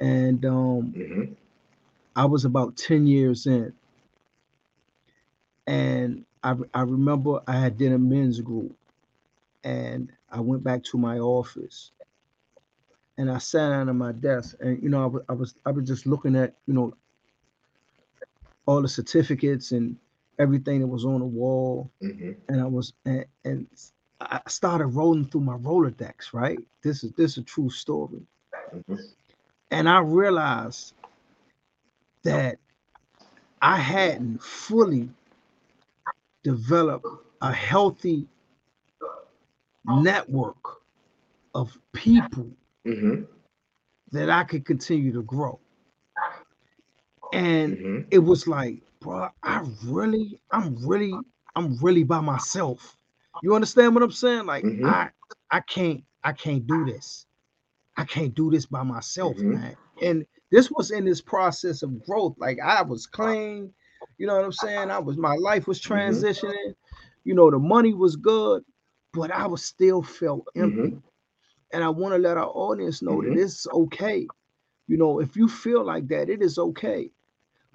and 0.00 0.44
um, 0.44 0.92
mm-hmm. 0.96 1.32
I 2.16 2.24
was 2.26 2.44
about 2.44 2.76
ten 2.76 3.06
years 3.06 3.46
in, 3.46 3.72
and 5.66 6.24
I 6.42 6.56
I 6.74 6.82
remember 6.82 7.40
I 7.46 7.58
had 7.58 7.78
did 7.78 7.92
a 7.92 7.98
men's 7.98 8.40
group, 8.40 8.76
and 9.64 10.10
I 10.30 10.40
went 10.40 10.64
back 10.64 10.82
to 10.84 10.98
my 10.98 11.18
office, 11.18 11.92
and 13.16 13.30
I 13.30 13.38
sat 13.38 13.70
down 13.70 13.88
at 13.88 13.94
my 13.94 14.12
desk, 14.12 14.56
and 14.60 14.82
you 14.82 14.88
know 14.88 15.02
I 15.02 15.06
was 15.06 15.22
I 15.28 15.32
was 15.32 15.54
I 15.66 15.70
was 15.70 15.86
just 15.86 16.06
looking 16.06 16.36
at 16.36 16.56
you 16.66 16.74
know 16.74 16.94
all 18.66 18.82
the 18.82 18.88
certificates 18.88 19.72
and 19.72 19.96
everything 20.38 20.80
that 20.80 20.86
was 20.86 21.04
on 21.04 21.20
the 21.20 21.26
wall, 21.26 21.90
mm-hmm. 22.02 22.32
and 22.48 22.60
I 22.60 22.66
was 22.66 22.92
and, 23.04 23.24
and 23.44 23.66
I 24.20 24.40
started 24.48 24.86
rolling 24.86 25.26
through 25.26 25.42
my 25.42 25.56
Rolodex. 25.56 26.32
Right, 26.32 26.58
this 26.82 27.04
is 27.04 27.12
this 27.12 27.32
is 27.32 27.38
a 27.38 27.42
true 27.42 27.70
story, 27.70 28.22
mm-hmm. 28.74 28.96
and 29.70 29.88
I 29.88 30.00
realized 30.00 30.94
that 32.22 32.58
I 33.60 33.76
hadn't 33.76 34.42
fully 34.42 35.08
developed 36.42 37.06
a 37.40 37.52
healthy 37.52 38.26
network 39.86 40.56
of 41.54 41.76
people 41.92 42.48
mm-hmm. 42.86 43.22
that 44.12 44.30
I 44.30 44.44
could 44.44 44.64
continue 44.64 45.12
to 45.12 45.22
grow. 45.22 45.58
And 47.32 47.76
mm-hmm. 47.76 48.08
it 48.10 48.18
was 48.18 48.46
like, 48.46 48.82
bro, 49.00 49.28
I 49.42 49.64
really, 49.84 50.40
I'm 50.50 50.76
really, 50.86 51.14
I'm 51.56 51.76
really 51.78 52.04
by 52.04 52.20
myself. 52.20 52.96
You 53.42 53.54
understand 53.54 53.94
what 53.94 54.04
I'm 54.04 54.12
saying? 54.12 54.46
Like, 54.46 54.64
mm-hmm. 54.64 54.86
I, 54.86 55.10
I 55.50 55.60
can't, 55.60 56.04
I 56.22 56.32
can't 56.32 56.66
do 56.66 56.84
this. 56.84 57.26
I 57.96 58.04
can't 58.04 58.34
do 58.34 58.50
this 58.50 58.66
by 58.66 58.82
myself, 58.82 59.36
mm-hmm. 59.36 59.54
man. 59.54 59.76
And 60.02 60.26
this 60.50 60.70
was 60.70 60.90
in 60.90 61.04
this 61.04 61.20
process 61.20 61.82
of 61.82 62.04
growth. 62.04 62.34
Like 62.38 62.58
I 62.64 62.82
was 62.82 63.06
clean, 63.06 63.72
you 64.18 64.26
know 64.26 64.36
what 64.36 64.44
I'm 64.44 64.52
saying? 64.52 64.90
I 64.90 64.98
was 64.98 65.16
my 65.16 65.34
life 65.34 65.66
was 65.66 65.80
mm-hmm. 65.80 65.94
transitioning, 65.94 66.74
you 67.24 67.34
know, 67.34 67.50
the 67.50 67.58
money 67.58 67.94
was 67.94 68.16
good, 68.16 68.62
but 69.12 69.30
I 69.30 69.46
was 69.46 69.64
still 69.64 70.02
felt 70.02 70.46
empty. 70.54 70.76
Mm-hmm. 70.76 70.98
And 71.72 71.82
I 71.82 71.88
want 71.88 72.14
to 72.14 72.18
let 72.18 72.36
our 72.36 72.50
audience 72.50 73.00
know 73.00 73.18
mm-hmm. 73.18 73.34
that 73.34 73.42
it's 73.42 73.66
okay. 73.66 74.26
You 74.88 74.98
know, 74.98 75.20
if 75.20 75.36
you 75.36 75.48
feel 75.48 75.84
like 75.84 76.06
that, 76.08 76.28
it 76.28 76.42
is 76.42 76.58
okay. 76.58 77.10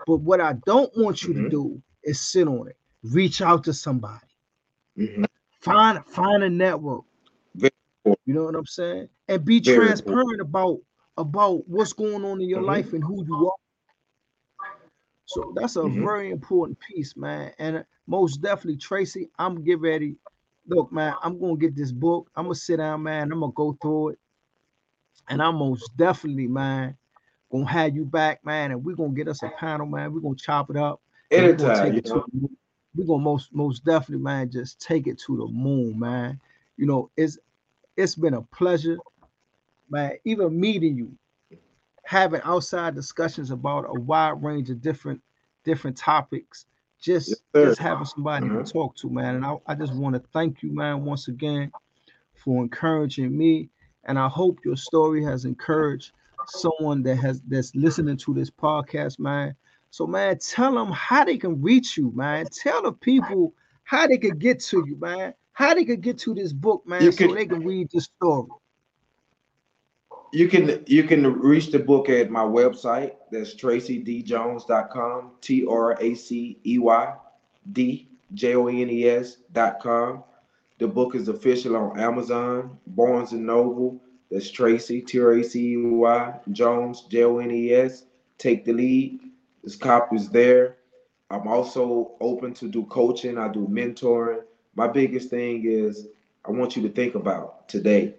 But 0.05 0.17
what 0.17 0.41
I 0.41 0.53
don't 0.65 0.95
want 0.95 1.23
you 1.23 1.29
mm-hmm. 1.33 1.43
to 1.45 1.49
do 1.49 1.81
is 2.03 2.19
sit 2.19 2.47
on 2.47 2.67
it. 2.67 2.77
Reach 3.03 3.41
out 3.41 3.63
to 3.65 3.73
somebody. 3.73 4.25
Mm-hmm. 4.97 5.25
Find 5.61 6.05
find 6.05 6.43
a 6.43 6.49
network. 6.49 7.03
You 8.25 8.33
know 8.33 8.45
what 8.45 8.55
I'm 8.55 8.65
saying? 8.65 9.09
And 9.27 9.43
be 9.43 9.59
Very 9.59 9.85
transparent 9.85 10.41
about 10.41 10.79
about 11.17 11.67
what's 11.67 11.93
going 11.93 12.23
on 12.23 12.41
in 12.41 12.47
your 12.47 12.59
mm-hmm. 12.59 12.67
life 12.67 12.93
and 12.93 13.03
who 13.03 13.25
you 13.25 13.47
are. 13.47 14.69
So 15.25 15.53
that's 15.55 15.75
a 15.75 15.79
mm-hmm. 15.79 16.03
very 16.03 16.31
important 16.31 16.79
piece, 16.79 17.17
man. 17.17 17.51
And 17.59 17.83
most 18.07 18.41
definitely, 18.41 18.77
Tracey, 18.77 19.29
I'm 19.37 19.63
get 19.63 19.79
ready. 19.79 20.15
Look, 20.67 20.91
man, 20.91 21.15
I'm 21.21 21.39
gonna 21.39 21.57
get 21.57 21.75
this 21.75 21.91
book. 21.91 22.29
I'm 22.35 22.45
gonna 22.45 22.55
sit 22.55 22.77
down, 22.77 23.03
man. 23.03 23.31
I'm 23.31 23.41
gonna 23.41 23.51
go 23.53 23.77
through 23.81 24.09
it, 24.09 24.19
and 25.29 25.41
I'm 25.41 25.55
most 25.55 25.95
definitely, 25.97 26.47
man, 26.47 26.97
gonna 27.51 27.65
have 27.65 27.95
you 27.95 28.05
back, 28.05 28.45
man. 28.45 28.71
And 28.71 28.83
we're 28.83 28.95
gonna 28.95 29.13
get 29.13 29.27
us 29.27 29.43
a 29.43 29.49
panel, 29.49 29.85
man. 29.85 30.13
We're 30.13 30.21
gonna 30.21 30.35
chop 30.35 30.69
it 30.69 30.77
up. 30.77 31.01
Anytime, 31.31 31.93
we're 31.93 32.01
gonna, 32.01 32.01
to, 32.01 32.49
we're 32.95 33.05
gonna 33.05 33.23
most 33.23 33.53
most 33.53 33.85
definitely, 33.85 34.23
man, 34.23 34.49
just 34.49 34.81
take 34.81 35.07
it 35.07 35.19
to 35.19 35.37
the 35.37 35.47
moon, 35.47 35.99
man. 35.99 36.39
You 36.77 36.85
know, 36.85 37.09
it's 37.17 37.37
it's 37.95 38.15
been 38.15 38.33
a 38.33 38.41
pleasure, 38.41 38.97
man. 39.89 40.13
Even 40.25 40.59
meeting 40.59 40.97
you, 40.97 41.11
having 42.03 42.41
outside 42.43 42.95
discussions 42.95 43.51
about 43.51 43.85
a 43.87 43.99
wide 43.99 44.43
range 44.43 44.69
of 44.69 44.81
different 44.81 45.21
different 45.63 45.97
topics. 45.97 46.65
Just 46.99 47.29
yes, 47.53 47.65
just 47.67 47.79
having 47.79 48.05
somebody 48.05 48.47
mm-hmm. 48.47 48.63
to 48.63 48.71
talk 48.73 48.95
to, 48.97 49.09
man. 49.09 49.35
And 49.35 49.45
I, 49.45 49.57
I 49.67 49.75
just 49.75 49.93
want 49.93 50.15
to 50.15 50.21
thank 50.33 50.63
you, 50.63 50.73
man, 50.73 51.05
once 51.05 51.27
again 51.27 51.71
for 52.33 52.63
encouraging 52.63 53.37
me. 53.37 53.69
And 54.05 54.17
I 54.17 54.27
hope 54.27 54.57
your 54.65 54.77
story 54.77 55.23
has 55.23 55.45
encouraged 55.45 56.13
someone 56.47 57.03
that 57.03 57.17
has 57.17 57.41
that's 57.47 57.75
listening 57.75 58.17
to 58.17 58.33
this 58.33 58.49
podcast, 58.49 59.19
man. 59.19 59.55
So, 59.91 60.05
man, 60.05 60.37
tell 60.39 60.73
them 60.73 60.91
how 60.91 61.23
they 61.25 61.37
can 61.37 61.61
reach 61.61 61.97
you, 61.97 62.11
man. 62.13 62.45
Tell 62.51 62.81
the 62.81 62.91
people 62.91 63.53
how 63.83 64.07
they 64.07 64.17
can 64.17 64.37
get 64.37 64.59
to 64.65 64.83
you, 64.85 64.97
man. 64.99 65.33
How 65.53 65.73
they 65.73 65.85
can 65.85 66.01
get 66.01 66.17
to 66.19 66.33
this 66.35 66.53
book, 66.53 66.85
man, 66.85 67.01
you 67.01 67.11
so 67.11 67.17
can, 67.17 67.35
they 67.35 67.45
can 67.45 67.65
read 67.65 67.89
this 67.91 68.05
story. 68.15 68.49
You 70.33 70.47
can 70.49 70.83
you 70.85 71.03
can 71.03 71.23
reach 71.39 71.71
the 71.71 71.79
book 71.79 72.09
at 72.09 72.29
my 72.29 72.43
website. 72.43 73.13
That's 73.31 73.55
traceydjones.com. 73.55 75.31
T 75.41 75.65
R 75.65 75.99
A 75.99 76.15
C 76.15 76.59
E 76.65 76.79
Y 76.79 77.13
D 77.71 78.09
J 78.33 78.55
O 78.55 78.67
N 78.67 78.89
E 78.89 79.07
S.com. 79.07 80.23
The 80.79 80.87
book 80.87 81.15
is 81.15 81.27
official 81.27 81.75
on 81.75 81.99
Amazon, 81.99 82.77
Barnes 82.85 83.31
and 83.31 83.45
Noble, 83.45 83.99
that's 84.31 84.49
Tracey, 84.49 85.01
T 85.01 85.19
R 85.19 85.33
A 85.33 85.43
C 85.43 85.73
E 85.73 85.77
Y, 85.77 86.39
Jones, 86.51 87.01
J 87.09 87.23
O 87.23 87.39
N 87.39 87.51
E 87.51 87.73
S. 87.73 88.03
Take 88.37 88.65
the 88.65 88.73
lead. 88.73 89.19
This 89.63 89.75
copies 89.75 90.29
there. 90.29 90.77
I'm 91.29 91.47
also 91.47 92.15
open 92.21 92.53
to 92.55 92.67
do 92.67 92.85
coaching. 92.85 93.37
I 93.37 93.47
do 93.47 93.67
mentoring. 93.67 94.41
My 94.75 94.87
biggest 94.87 95.29
thing 95.29 95.65
is 95.65 96.07
I 96.45 96.51
want 96.51 96.75
you 96.75 96.81
to 96.83 96.89
think 96.89 97.15
about 97.15 97.67
today. 97.67 98.15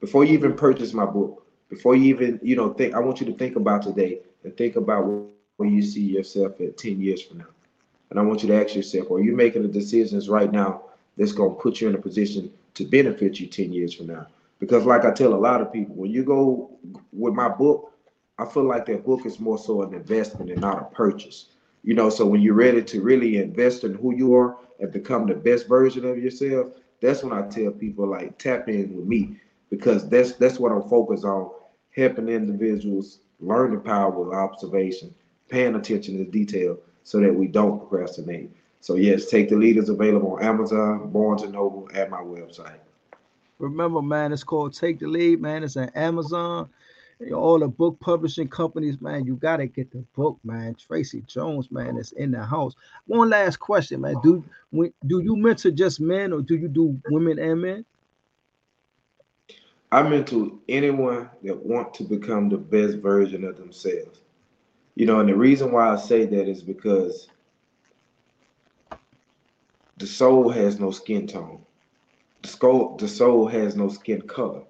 Before 0.00 0.24
you 0.24 0.34
even 0.34 0.54
purchase 0.54 0.92
my 0.92 1.06
book, 1.06 1.46
before 1.68 1.94
you 1.96 2.04
even, 2.14 2.40
you 2.42 2.56
know, 2.56 2.72
think, 2.72 2.94
I 2.94 3.00
want 3.00 3.20
you 3.20 3.26
to 3.26 3.34
think 3.34 3.56
about 3.56 3.82
today 3.82 4.20
and 4.44 4.56
think 4.56 4.76
about 4.76 5.02
where 5.56 5.68
you 5.68 5.82
see 5.82 6.02
yourself 6.02 6.60
at 6.60 6.76
10 6.76 7.00
years 7.00 7.22
from 7.22 7.38
now. 7.38 7.46
And 8.10 8.18
I 8.18 8.22
want 8.22 8.42
you 8.42 8.48
to 8.48 8.64
ask 8.64 8.74
yourself, 8.74 9.10
are 9.10 9.20
you 9.20 9.34
making 9.34 9.62
the 9.62 9.68
decisions 9.68 10.28
right 10.28 10.50
now 10.50 10.82
that's 11.16 11.32
going 11.32 11.54
to 11.54 11.60
put 11.60 11.80
you 11.80 11.88
in 11.88 11.94
a 11.94 11.98
position 11.98 12.52
to 12.74 12.84
benefit 12.84 13.38
you 13.38 13.46
10 13.46 13.72
years 13.72 13.94
from 13.94 14.08
now? 14.08 14.26
Because, 14.60 14.84
like 14.84 15.04
I 15.04 15.10
tell 15.10 15.34
a 15.34 15.36
lot 15.36 15.60
of 15.60 15.72
people, 15.72 15.96
when 15.96 16.10
you 16.10 16.22
go 16.22 16.78
with 17.12 17.34
my 17.34 17.48
book, 17.48 17.92
I 18.38 18.44
feel 18.44 18.64
like 18.64 18.86
that 18.86 19.04
book 19.04 19.26
is 19.26 19.40
more 19.40 19.58
so 19.58 19.82
an 19.82 19.92
investment 19.92 20.50
and 20.50 20.60
not 20.60 20.80
a 20.80 20.94
purchase. 20.94 21.46
You 21.82 21.94
know, 21.94 22.10
so 22.10 22.26
when 22.26 22.42
you're 22.42 22.54
ready 22.54 22.82
to 22.82 23.02
really 23.02 23.38
invest 23.38 23.84
in 23.84 23.94
who 23.94 24.14
you 24.14 24.34
are 24.34 24.56
and 24.78 24.92
become 24.92 25.26
the 25.26 25.34
best 25.34 25.66
version 25.66 26.04
of 26.04 26.18
yourself, 26.18 26.68
that's 27.00 27.22
when 27.22 27.32
I 27.32 27.48
tell 27.48 27.70
people 27.70 28.06
like 28.06 28.38
tap 28.38 28.68
in 28.68 28.94
with 28.94 29.06
me 29.06 29.36
because 29.70 30.08
that's 30.08 30.32
that's 30.32 30.58
what 30.58 30.72
I'm 30.72 30.88
focused 30.88 31.24
on, 31.24 31.50
helping 31.94 32.28
individuals 32.28 33.20
learn 33.40 33.72
the 33.72 33.80
power 33.80 34.26
of 34.26 34.32
observation, 34.32 35.14
paying 35.48 35.74
attention 35.74 36.18
to 36.18 36.30
detail 36.30 36.78
so 37.04 37.20
that 37.20 37.34
we 37.34 37.46
don't 37.46 37.78
procrastinate. 37.78 38.50
So 38.80 38.96
yes, 38.96 39.26
take 39.26 39.48
the 39.48 39.56
leaders 39.56 39.88
available 39.88 40.32
on 40.32 40.42
Amazon, 40.42 41.10
Barnes 41.10 41.42
and 41.42 41.52
Noble, 41.52 41.88
at 41.94 42.10
my 42.10 42.20
website. 42.20 42.78
Remember, 43.60 44.00
man, 44.00 44.32
it's 44.32 44.42
called 44.42 44.74
Take 44.74 44.98
the 44.98 45.06
Lead, 45.06 45.40
man. 45.40 45.62
It's 45.62 45.76
on 45.76 45.90
Amazon. 45.90 46.68
All 47.34 47.58
the 47.58 47.68
book 47.68 48.00
publishing 48.00 48.48
companies, 48.48 48.98
man, 49.02 49.26
you 49.26 49.36
gotta 49.36 49.66
get 49.66 49.90
the 49.92 50.02
book, 50.16 50.38
man. 50.42 50.74
Tracey 50.74 51.22
Jones, 51.26 51.70
man, 51.70 51.98
is 51.98 52.12
in 52.12 52.30
the 52.30 52.42
house. 52.42 52.74
One 53.06 53.28
last 53.28 53.58
question, 53.58 54.00
man. 54.00 54.16
Do 54.22 54.42
do 54.72 55.20
you 55.20 55.36
mentor 55.36 55.70
just 55.70 56.00
men 56.00 56.32
or 56.32 56.40
do 56.40 56.56
you 56.56 56.68
do 56.68 56.98
women 57.10 57.38
and 57.38 57.60
men? 57.60 57.84
I 59.92 60.02
mentor 60.02 60.52
anyone 60.68 61.28
that 61.42 61.56
want 61.62 61.92
to 61.94 62.04
become 62.04 62.48
the 62.48 62.56
best 62.56 62.98
version 62.98 63.44
of 63.44 63.58
themselves. 63.58 64.20
You 64.94 65.04
know, 65.04 65.20
and 65.20 65.28
the 65.28 65.36
reason 65.36 65.72
why 65.72 65.90
I 65.90 65.96
say 65.96 66.24
that 66.24 66.48
is 66.48 66.62
because 66.62 67.28
the 69.98 70.06
soul 70.06 70.48
has 70.48 70.80
no 70.80 70.90
skin 70.90 71.26
tone 71.26 71.60
the 72.42 72.48
soul 72.48 72.96
the 72.98 73.08
soul 73.08 73.46
has 73.46 73.76
no 73.76 73.88
skin 73.88 74.22
color. 74.22 74.62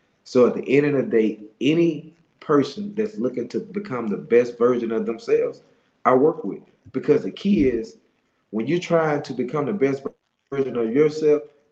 So 0.00 0.20
at 0.24 0.32
the 0.32 0.44
end 0.52 0.66
of 0.68 0.82
the 0.82 1.02
day, 1.02 1.28
any 1.48 2.06
person 2.38 2.94
that's 2.94 3.16
looking 3.18 3.48
to 3.48 3.60
become 3.60 4.08
the 4.08 4.16
best 4.16 4.58
version 4.58 4.90
of 4.92 5.06
themselves, 5.06 5.62
I 6.04 6.14
work 6.14 6.44
with. 6.44 6.62
Because 6.92 7.22
the 7.24 7.30
key 7.30 7.68
is 7.68 7.96
when 8.50 8.66
you're 8.66 8.80
trying 8.80 9.22
to 9.22 9.32
become 9.34 9.66
the 9.66 9.72
best 9.72 10.02
version 10.02 10.36
of 10.36 10.52
yourself, 10.52 10.96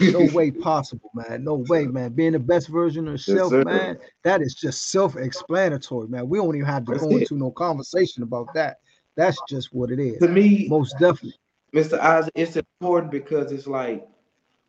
No 0.00 0.28
way 0.32 0.50
possible, 0.50 1.10
man. 1.14 1.44
No 1.44 1.54
way, 1.68 1.86
man. 1.86 2.12
Being 2.12 2.32
the 2.32 2.38
best 2.38 2.68
version 2.68 3.06
of 3.06 3.14
yourself, 3.14 3.52
yes, 3.52 3.64
man, 3.64 3.98
that 4.24 4.42
is 4.42 4.54
just 4.54 4.90
self-explanatory, 4.90 6.08
man. 6.08 6.28
We 6.28 6.38
don't 6.38 6.54
even 6.54 6.66
have 6.66 6.84
to 6.86 6.92
That's 6.92 7.04
go 7.04 7.10
it. 7.10 7.22
into 7.22 7.36
no 7.36 7.50
conversation 7.50 8.22
about 8.22 8.52
that. 8.54 8.78
That's 9.16 9.40
just 9.48 9.72
what 9.72 9.90
it 9.90 9.98
is. 9.98 10.18
To 10.18 10.28
me, 10.28 10.68
most 10.68 10.92
definitely. 10.98 11.34
Mr. 11.74 11.98
Isaac, 11.98 12.32
it's 12.34 12.56
important 12.56 13.10
because 13.12 13.52
it's 13.52 13.66
like 13.66 14.06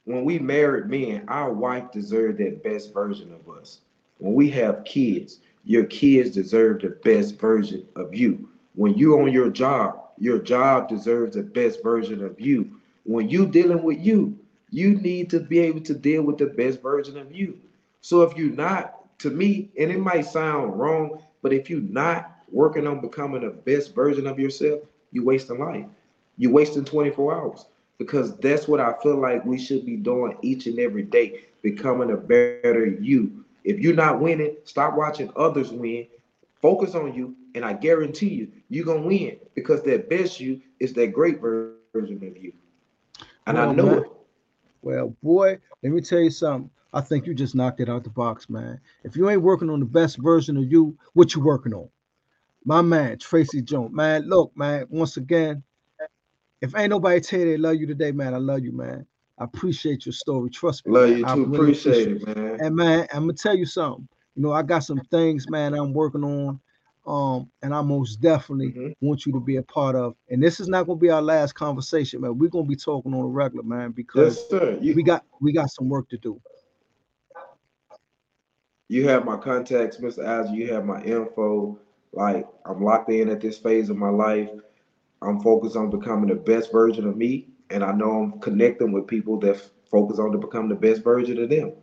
when 0.05 0.25
we 0.25 0.39
married 0.39 0.87
men, 0.87 1.23
our 1.27 1.53
wife 1.53 1.91
deserved 1.91 2.39
that 2.39 2.63
best 2.63 2.93
version 2.93 3.31
of 3.31 3.47
us. 3.55 3.81
When 4.17 4.33
we 4.33 4.49
have 4.51 4.83
kids, 4.83 5.39
your 5.63 5.85
kids 5.85 6.31
deserve 6.31 6.81
the 6.81 6.89
best 6.89 7.39
version 7.39 7.85
of 7.95 8.13
you. 8.13 8.49
When 8.73 8.97
you're 8.97 9.21
on 9.21 9.31
your 9.31 9.49
job, 9.51 10.01
your 10.17 10.39
job 10.39 10.89
deserves 10.89 11.35
the 11.35 11.43
best 11.43 11.83
version 11.83 12.23
of 12.23 12.39
you. 12.39 12.79
When 13.03 13.29
you 13.29 13.45
dealing 13.45 13.83
with 13.83 13.99
you, 13.99 14.38
you 14.71 14.95
need 14.95 15.29
to 15.31 15.39
be 15.39 15.59
able 15.59 15.81
to 15.81 15.93
deal 15.93 16.23
with 16.23 16.37
the 16.37 16.47
best 16.47 16.81
version 16.81 17.17
of 17.17 17.31
you. 17.33 17.57
So 18.01 18.21
if 18.23 18.37
you're 18.37 18.53
not, 18.55 18.95
to 19.19 19.29
me, 19.29 19.69
and 19.77 19.91
it 19.91 19.99
might 19.99 20.25
sound 20.25 20.79
wrong, 20.79 21.21
but 21.41 21.53
if 21.53 21.69
you're 21.69 21.81
not 21.81 22.31
working 22.51 22.87
on 22.87 23.01
becoming 23.01 23.41
the 23.41 23.49
best 23.49 23.93
version 23.95 24.27
of 24.27 24.39
yourself, 24.39 24.81
you're 25.11 25.23
wasting 25.23 25.59
life. 25.59 25.85
You're 26.37 26.51
wasting 26.51 26.85
24 26.85 27.35
hours 27.35 27.65
because 27.97 28.35
that's 28.37 28.67
what 28.67 28.79
I 28.79 28.93
feel 29.01 29.19
like 29.19 29.45
we 29.45 29.59
should 29.59 29.85
be 29.85 29.97
doing 29.97 30.37
each 30.41 30.67
and 30.67 30.79
every 30.79 31.03
day, 31.03 31.41
becoming 31.61 32.11
a 32.11 32.17
better 32.17 32.63
you. 32.67 33.19
If 33.43 33.57
you're 33.57 33.93
not 33.95 34.19
winning, 34.19 34.35
stop 34.45 34.77
watching 34.77 35.13
others 35.19 35.55
win. 35.57 36.07
Focus 36.61 36.93
on 36.95 37.13
you, 37.13 37.35
and 37.53 37.63
I 37.65 37.73
guarantee 37.73 38.29
you, 38.29 38.47
you're 38.69 38.85
gonna 38.85 39.01
win 39.05 39.37
because 39.55 39.83
that 39.83 40.09
best 40.09 40.39
you 40.39 40.61
is 40.79 40.93
that 40.93 41.13
great 41.13 41.39
version 41.41 41.87
of 41.87 42.01
you. 42.03 42.53
And 43.45 43.57
well, 43.57 43.59
I 43.59 43.71
know 43.73 43.99
man. 43.99 43.99
it. 43.99 44.09
Well, 44.81 45.15
boy, 45.21 45.57
let 45.83 45.91
me 45.91 46.01
tell 46.01 46.19
you 46.19 46.29
something. 46.29 46.69
I 46.93 47.01
think 47.01 47.27
you 47.27 47.33
just 47.33 47.55
knocked 47.55 47.79
it 47.79 47.89
out 47.89 48.03
the 48.03 48.09
box, 48.09 48.49
man. 48.49 48.79
If 49.03 49.15
you 49.15 49.29
ain't 49.29 49.41
working 49.41 49.69
on 49.69 49.79
the 49.79 49.85
best 49.85 50.17
version 50.17 50.57
of 50.57 50.71
you, 50.71 50.97
what 51.13 51.35
you 51.35 51.41
working 51.41 51.73
on? 51.73 51.89
My 52.65 52.81
man, 52.81 53.17
Tracey 53.19 53.61
Jones. 53.61 53.93
Man, 53.93 54.27
look, 54.27 54.51
man, 54.55 54.85
once 54.89 55.17
again, 55.17 55.63
if 56.61 56.75
ain't 56.75 56.89
nobody 56.89 57.21
tell 57.21 57.39
you 57.39 57.45
they 57.45 57.57
love 57.57 57.75
you 57.75 57.87
today, 57.87 58.11
man, 58.11 58.33
I 58.33 58.37
love 58.37 58.63
you, 58.63 58.71
man. 58.71 59.05
I 59.37 59.45
appreciate 59.45 60.05
your 60.05 60.13
story. 60.13 60.49
Trust 60.49 60.85
me. 60.85 60.93
Love 60.93 61.09
man. 61.09 61.17
you 61.19 61.25
too. 61.25 61.45
Really 61.45 61.55
appreciate, 61.55 62.07
appreciate, 62.07 62.35
it, 62.35 62.37
man. 62.37 62.57
And 62.61 62.75
man, 62.75 63.07
I'm 63.13 63.21
gonna 63.21 63.33
tell 63.33 63.55
you 63.55 63.65
something. 63.65 64.07
You 64.35 64.43
know, 64.43 64.51
I 64.51 64.63
got 64.63 64.79
some 64.79 65.01
things, 65.11 65.49
man, 65.49 65.73
I'm 65.73 65.93
working 65.93 66.23
on. 66.23 66.59
Um, 67.09 67.49
and 67.63 67.73
I 67.73 67.81
most 67.81 68.21
definitely 68.21 68.67
mm-hmm. 68.67 68.91
want 69.01 69.25
you 69.25 69.33
to 69.33 69.39
be 69.39 69.55
a 69.55 69.63
part 69.63 69.95
of. 69.95 70.15
And 70.29 70.43
this 70.43 70.59
is 70.59 70.67
not 70.67 70.85
gonna 70.85 70.99
be 70.99 71.09
our 71.09 71.23
last 71.23 71.55
conversation, 71.55 72.21
man. 72.21 72.37
We're 72.37 72.51
gonna 72.51 72.67
be 72.67 72.75
talking 72.75 73.15
on 73.15 73.21
a 73.21 73.27
regular, 73.27 73.63
man, 73.63 73.91
because 73.93 74.45
yes, 74.51 74.77
you, 74.79 74.93
we 74.93 75.01
got 75.01 75.25
we 75.41 75.51
got 75.51 75.71
some 75.71 75.89
work 75.89 76.07
to 76.09 76.19
do. 76.19 76.39
You 78.89 79.07
have 79.07 79.25
my 79.25 79.37
contacts, 79.37 79.97
Mr. 79.97 80.23
Azure. 80.23 80.53
You 80.53 80.71
have 80.71 80.85
my 80.85 81.01
info. 81.01 81.79
Like 82.13 82.47
I'm 82.63 82.83
locked 82.83 83.09
in 83.09 83.29
at 83.29 83.41
this 83.41 83.57
phase 83.57 83.89
of 83.89 83.97
my 83.97 84.09
life. 84.09 84.51
I'm 85.23 85.41
focused 85.41 85.75
on 85.75 85.89
becoming 85.89 86.29
the 86.29 86.35
best 86.35 86.71
version 86.71 87.07
of 87.07 87.17
me, 87.17 87.47
and 87.71 87.83
I 87.83 87.91
know 87.91 88.21
I'm 88.21 88.39
connecting 88.39 88.91
with 88.91 89.07
people 89.07 89.39
that 89.39 89.59
focus 89.89 90.19
on 90.19 90.31
to 90.33 90.37
become 90.37 90.69
the 90.69 90.75
best 90.75 91.03
version 91.03 91.41
of 91.41 91.49
them. 91.49 91.73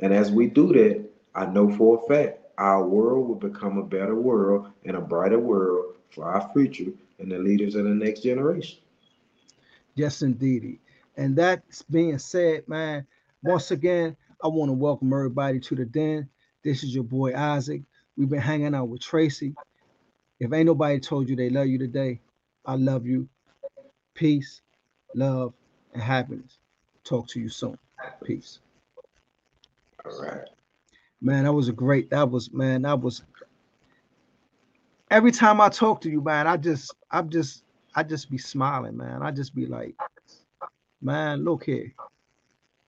And 0.00 0.12
as 0.12 0.32
we 0.32 0.48
do 0.48 0.72
that, 0.72 1.08
I 1.36 1.46
know 1.46 1.70
for 1.70 2.02
a 2.02 2.08
fact 2.08 2.41
our 2.58 2.86
world 2.86 3.28
will 3.28 3.34
become 3.34 3.78
a 3.78 3.84
better 3.84 4.14
world 4.14 4.70
and 4.84 4.96
a 4.96 5.00
brighter 5.00 5.38
world 5.38 5.96
for 6.10 6.24
our 6.24 6.50
future 6.52 6.92
and 7.18 7.30
the 7.30 7.38
leaders 7.38 7.74
of 7.74 7.84
the 7.84 7.90
next 7.90 8.22
generation. 8.22 8.78
Yes, 9.94 10.22
indeed. 10.22 10.78
And 11.16 11.36
that 11.36 11.62
being 11.90 12.18
said, 12.18 12.66
man, 12.68 13.06
once 13.42 13.70
again, 13.70 14.16
I 14.42 14.48
want 14.48 14.70
to 14.70 14.74
welcome 14.74 15.12
everybody 15.12 15.60
to 15.60 15.74
the 15.74 15.84
den. 15.84 16.28
This 16.64 16.82
is 16.82 16.94
your 16.94 17.04
boy 17.04 17.34
Isaac. 17.34 17.82
We've 18.16 18.28
been 18.28 18.40
hanging 18.40 18.74
out 18.74 18.88
with 18.88 19.00
Tracey. 19.00 19.54
If 20.40 20.52
ain't 20.52 20.66
nobody 20.66 20.98
told 20.98 21.28
you 21.28 21.36
they 21.36 21.50
love 21.50 21.66
you 21.66 21.78
today, 21.78 22.20
I 22.64 22.74
love 22.74 23.06
you. 23.06 23.28
Peace, 24.14 24.62
love, 25.14 25.54
and 25.92 26.02
happiness. 26.02 26.58
Talk 27.04 27.28
to 27.28 27.40
you 27.40 27.48
soon. 27.48 27.78
Peace. 28.24 28.60
All 30.04 30.20
right. 30.20 30.48
Man, 31.22 31.44
that 31.44 31.52
was 31.52 31.68
a 31.68 31.72
great, 31.72 32.10
that 32.10 32.30
was, 32.30 32.52
man, 32.52 32.82
that 32.82 33.00
was 33.00 33.22
every 35.10 35.30
time 35.30 35.60
I 35.60 35.68
talk 35.68 36.00
to 36.02 36.10
you, 36.10 36.20
man, 36.20 36.46
I 36.48 36.56
just, 36.56 36.94
I'm 37.10 37.30
just, 37.30 37.64
I 37.94 38.02
just 38.02 38.30
be 38.30 38.38
smiling, 38.38 38.96
man. 38.96 39.22
I 39.22 39.30
just 39.30 39.54
be 39.54 39.66
like, 39.66 39.94
man, 41.00 41.44
look 41.44 41.64
here. 41.64 41.94